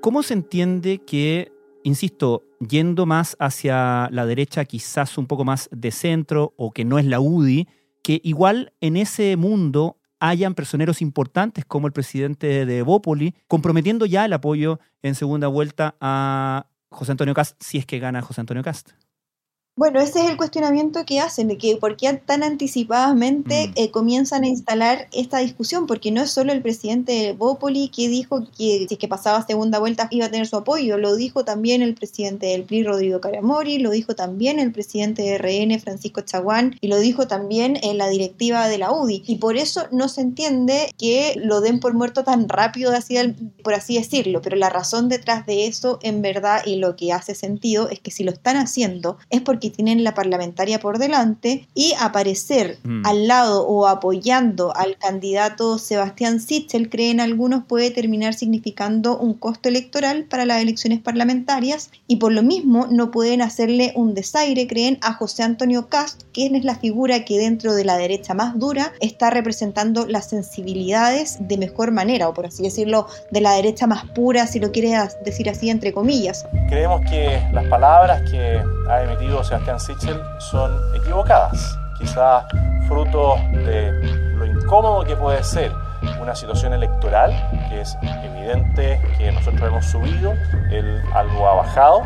¿Cómo 0.00 0.22
se 0.22 0.32
entiende 0.32 1.02
que, 1.06 1.52
insisto, 1.84 2.44
yendo 2.66 3.04
más 3.04 3.36
hacia 3.38 4.08
la 4.10 4.24
derecha, 4.24 4.64
quizás 4.64 5.18
un 5.18 5.26
poco 5.26 5.44
más 5.44 5.68
de 5.70 5.90
centro, 5.90 6.54
o 6.56 6.72
que 6.72 6.86
no 6.86 6.98
es 6.98 7.04
la 7.04 7.20
UDI, 7.20 7.68
que 8.02 8.22
igual 8.24 8.72
en 8.80 8.96
ese 8.96 9.36
mundo 9.36 9.98
hayan 10.22 10.54
personeros 10.54 11.02
importantes 11.02 11.64
como 11.64 11.88
el 11.88 11.92
presidente 11.92 12.64
de 12.64 12.82
Bópoli, 12.82 13.34
comprometiendo 13.48 14.06
ya 14.06 14.24
el 14.24 14.32
apoyo 14.32 14.78
en 15.02 15.16
segunda 15.16 15.48
vuelta 15.48 15.96
a 16.00 16.68
José 16.90 17.10
Antonio 17.10 17.34
Cast, 17.34 17.60
si 17.60 17.78
es 17.78 17.86
que 17.86 17.98
gana 17.98 18.22
José 18.22 18.40
Antonio 18.40 18.62
Cast. 18.62 18.90
Bueno, 19.74 20.00
ese 20.00 20.20
es 20.20 20.28
el 20.28 20.36
cuestionamiento 20.36 21.06
que 21.06 21.18
hacen, 21.18 21.48
de 21.48 21.56
que 21.56 21.76
por 21.76 21.96
qué 21.96 22.12
tan 22.12 22.42
anticipadamente 22.42 23.68
mm. 23.68 23.72
eh, 23.76 23.90
comienzan 23.90 24.44
a 24.44 24.48
instalar 24.48 25.08
esta 25.12 25.38
discusión, 25.38 25.86
porque 25.86 26.10
no 26.10 26.20
es 26.20 26.30
solo 26.30 26.52
el 26.52 26.60
presidente 26.60 27.12
de 27.12 27.32
Bópoli 27.32 27.88
que 27.88 28.06
dijo 28.08 28.44
que 28.54 28.84
si 28.86 28.96
que 28.98 29.08
pasaba 29.08 29.46
segunda 29.46 29.78
vuelta 29.78 30.08
iba 30.10 30.26
a 30.26 30.30
tener 30.30 30.46
su 30.46 30.56
apoyo, 30.56 30.98
lo 30.98 31.16
dijo 31.16 31.46
también 31.46 31.80
el 31.80 31.94
presidente 31.94 32.48
del 32.48 32.64
PRI, 32.64 32.82
Rodrigo 32.82 33.22
Caramori, 33.22 33.78
lo 33.78 33.90
dijo 33.92 34.14
también 34.14 34.58
el 34.58 34.72
presidente 34.72 35.22
de 35.22 35.38
RN, 35.38 35.80
Francisco 35.80 36.20
Chaguán, 36.20 36.76
y 36.82 36.88
lo 36.88 36.98
dijo 36.98 37.26
también 37.26 37.78
en 37.82 37.96
la 37.96 38.10
directiva 38.10 38.68
de 38.68 38.76
la 38.76 38.92
UDI. 38.92 39.22
Y 39.26 39.36
por 39.36 39.56
eso 39.56 39.84
no 39.90 40.10
se 40.10 40.20
entiende 40.20 40.92
que 40.98 41.34
lo 41.42 41.62
den 41.62 41.80
por 41.80 41.94
muerto 41.94 42.24
tan 42.24 42.46
rápido, 42.46 42.92
por 43.64 43.72
así 43.72 43.94
decirlo, 43.96 44.42
pero 44.42 44.56
la 44.56 44.68
razón 44.68 45.08
detrás 45.08 45.46
de 45.46 45.66
eso, 45.66 45.98
en 46.02 46.20
verdad, 46.20 46.60
y 46.66 46.76
lo 46.76 46.94
que 46.94 47.10
hace 47.10 47.34
sentido, 47.34 47.88
es 47.88 48.00
que 48.00 48.10
si 48.10 48.22
lo 48.22 48.32
están 48.32 48.58
haciendo, 48.58 49.16
es 49.30 49.40
porque 49.40 49.61
que 49.62 49.70
tienen 49.70 50.02
la 50.02 50.12
parlamentaria 50.12 50.80
por 50.80 50.98
delante 50.98 51.68
y 51.72 51.94
aparecer 52.00 52.78
mm. 52.82 53.06
al 53.06 53.28
lado 53.28 53.64
o 53.66 53.86
apoyando 53.86 54.76
al 54.76 54.98
candidato 54.98 55.78
Sebastián 55.78 56.40
Sichel, 56.40 56.90
creen 56.90 57.20
algunos, 57.20 57.64
puede 57.64 57.92
terminar 57.92 58.34
significando 58.34 59.16
un 59.16 59.34
costo 59.34 59.68
electoral 59.68 60.24
para 60.24 60.44
las 60.44 60.60
elecciones 60.60 61.00
parlamentarias 61.00 61.90
y 62.08 62.16
por 62.16 62.32
lo 62.32 62.42
mismo 62.42 62.88
no 62.90 63.12
pueden 63.12 63.40
hacerle 63.40 63.92
un 63.94 64.14
desaire, 64.14 64.66
creen, 64.66 64.98
a 65.00 65.14
José 65.14 65.44
Antonio 65.44 65.88
Cast, 65.88 66.22
quien 66.32 66.56
es 66.56 66.64
la 66.64 66.74
figura 66.74 67.24
que 67.24 67.38
dentro 67.38 67.74
de 67.74 67.84
la 67.84 67.96
derecha 67.96 68.34
más 68.34 68.58
dura 68.58 68.92
está 69.00 69.30
representando 69.30 70.06
las 70.06 70.28
sensibilidades 70.28 71.38
de 71.40 71.56
mejor 71.56 71.92
manera, 71.92 72.28
o 72.28 72.34
por 72.34 72.46
así 72.46 72.64
decirlo, 72.64 73.06
de 73.30 73.40
la 73.40 73.52
derecha 73.52 73.86
más 73.86 74.04
pura, 74.06 74.48
si 74.48 74.58
lo 74.58 74.72
quieres 74.72 75.16
decir 75.24 75.48
así, 75.48 75.70
entre 75.70 75.92
comillas. 75.92 76.44
Creemos 76.68 77.00
que 77.08 77.40
las 77.52 77.66
palabras 77.66 78.28
que 78.28 78.60
ha 78.90 79.04
emitido 79.04 79.44
Sebastián 79.52 79.80
Sichel 79.80 80.22
son 80.38 80.72
equivocadas, 80.94 81.78
quizá 81.98 82.46
fruto 82.88 83.36
de 83.52 83.92
lo 84.34 84.46
incómodo 84.46 85.04
que 85.04 85.14
puede 85.14 85.44
ser 85.44 85.70
una 86.22 86.34
situación 86.34 86.72
electoral, 86.72 87.30
que 87.68 87.82
es 87.82 87.94
evidente 88.02 88.98
que 89.18 89.30
nosotros 89.30 89.62
hemos 89.62 89.84
subido, 89.84 90.32
él 90.70 91.02
algo 91.12 91.46
ha 91.46 91.56
bajado. 91.56 92.02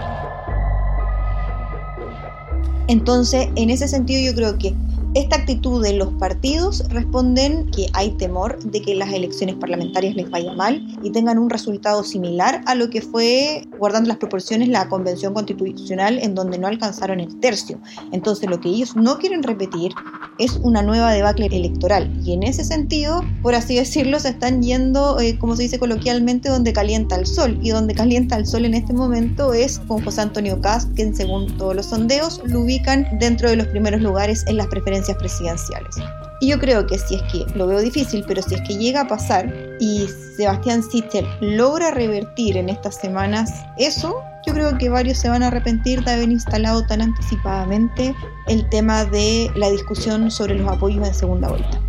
Entonces, 2.88 3.48
en 3.54 3.70
ese 3.70 3.86
sentido 3.86 4.28
yo 4.28 4.36
creo 4.36 4.58
que 4.58 4.74
Esta 5.16 5.36
actitud 5.36 5.82
de 5.82 5.94
los 5.94 6.12
partidos 6.18 6.86
responden 6.90 7.70
que 7.70 7.86
hay 7.94 8.10
temor 8.18 8.62
de 8.62 8.82
que 8.82 8.94
las 8.94 9.14
elecciones 9.14 9.54
parlamentarias 9.54 10.14
les 10.14 10.30
vaya 10.30 10.52
mal 10.52 10.86
y 11.02 11.10
tengan 11.10 11.38
un 11.38 11.48
resultado 11.48 12.04
similar 12.04 12.60
a 12.66 12.74
lo 12.74 12.90
que 12.90 13.00
fue, 13.00 13.66
guardando 13.78 14.08
las 14.08 14.18
proporciones, 14.18 14.68
la 14.68 14.90
convención 14.90 15.32
constitucional 15.32 16.18
en 16.18 16.34
donde 16.34 16.58
no 16.58 16.66
alcanzaron 16.66 17.20
el 17.20 17.40
tercio. 17.40 17.80
Entonces 18.12 18.50
lo 18.50 18.60
que 18.60 18.68
ellos 18.68 18.94
no 18.94 19.16
quieren 19.16 19.42
repetir 19.42 19.92
es 20.38 20.58
una 20.62 20.82
nueva 20.82 21.10
debacle 21.12 21.46
electoral 21.46 22.12
y 22.22 22.34
en 22.34 22.42
ese 22.42 22.62
sentido, 22.62 23.24
por 23.40 23.54
así 23.54 23.76
decirlo, 23.76 24.20
se 24.20 24.28
están 24.28 24.60
yendo, 24.60 25.18
eh, 25.18 25.38
como 25.38 25.56
se 25.56 25.62
dice 25.62 25.78
coloquialmente, 25.78 26.50
donde 26.50 26.74
calienta 26.74 27.16
el 27.16 27.24
sol 27.24 27.58
y 27.62 27.70
donde 27.70 27.94
calienta 27.94 28.36
el 28.36 28.46
sol 28.46 28.66
en 28.66 28.74
este 28.74 28.92
momento 28.92 29.54
es 29.54 29.78
con 29.78 30.04
José 30.04 30.20
Antonio 30.20 30.60
Cast, 30.60 30.92
que 30.92 31.10
según 31.14 31.56
todos 31.56 31.74
los 31.74 31.86
sondeos 31.86 32.42
lo 32.44 32.60
ubican 32.60 33.08
dentro 33.18 33.48
de 33.48 33.56
los 33.56 33.68
primeros 33.68 34.02
lugares 34.02 34.44
en 34.46 34.58
las 34.58 34.66
preferencias 34.66 35.05
presidenciales. 35.14 35.96
Y 36.40 36.48
yo 36.48 36.58
creo 36.58 36.86
que 36.86 36.98
si 36.98 37.14
es 37.14 37.22
que, 37.32 37.46
lo 37.54 37.66
veo 37.66 37.80
difícil, 37.80 38.24
pero 38.26 38.42
si 38.42 38.56
es 38.56 38.60
que 38.62 38.76
llega 38.76 39.02
a 39.02 39.08
pasar 39.08 39.52
y 39.78 40.06
Sebastián 40.36 40.82
Sichel 40.82 41.26
logra 41.40 41.92
revertir 41.92 42.56
en 42.56 42.68
estas 42.68 42.96
semanas 42.96 43.50
eso, 43.78 44.20
yo 44.46 44.52
creo 44.52 44.76
que 44.76 44.88
varios 44.88 45.18
se 45.18 45.28
van 45.28 45.42
a 45.42 45.48
arrepentir 45.48 46.04
de 46.04 46.10
haber 46.10 46.28
instalado 46.28 46.84
tan 46.86 47.00
anticipadamente 47.00 48.14
el 48.48 48.68
tema 48.68 49.04
de 49.04 49.50
la 49.56 49.70
discusión 49.70 50.30
sobre 50.30 50.56
los 50.56 50.70
apoyos 50.70 51.06
de 51.06 51.14
segunda 51.14 51.48
vuelta. 51.48 51.80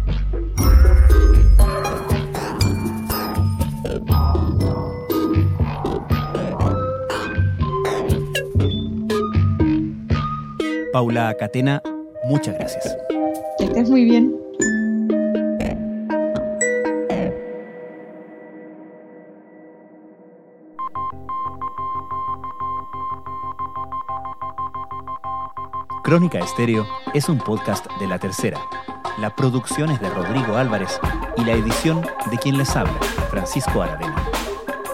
Paula 10.94 11.36
Catena, 11.38 11.80
muchas 12.28 12.56
gracias. 12.56 13.07
Estés 13.68 13.90
muy 13.90 14.06
bien. 14.06 14.34
Crónica 26.04 26.40
Estéreo 26.40 26.88
es 27.14 27.28
un 27.28 27.40
podcast 27.40 27.86
de 28.00 28.08
La 28.08 28.18
Tercera. 28.18 28.58
La 29.20 29.36
producción 29.36 29.92
es 29.92 30.00
de 30.00 30.10
Rodrigo 30.12 30.56
Álvarez 30.56 31.00
y 31.36 31.44
la 31.44 31.52
edición 31.52 32.02
de 32.32 32.38
quien 32.38 32.58
les 32.58 32.74
habla, 32.74 32.98
Francisco 33.30 33.82
Aravena. 33.82 34.16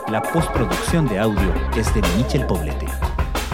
La 0.09 0.23
postproducción 0.23 1.07
de 1.07 1.19
audio 1.19 1.53
es 1.77 1.93
de 1.93 2.01
Michel 2.17 2.47
Poblete. 2.47 2.88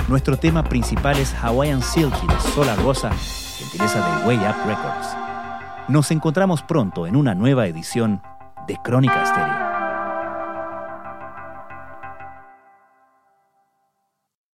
Nuestro 0.08 0.38
tema 0.38 0.63
principal 0.63 1.17
es 1.17 1.34
Hawaiian 1.34 1.84
Silky 1.84 2.25
de 2.25 2.39
Sola 2.55 2.75
Rosa 2.77 3.12
de 3.77 4.25
Way 4.25 4.38
Up 4.38 4.55
Records. 4.65 5.15
Nos 5.88 6.12
encontramos 6.12 6.63
pronto 6.63 7.05
en 7.05 7.15
una 7.15 7.36
nueva 7.36 7.67
edición 7.67 8.21
de 8.67 8.77
Crónica 8.84 9.23
Estéreo. 9.23 9.59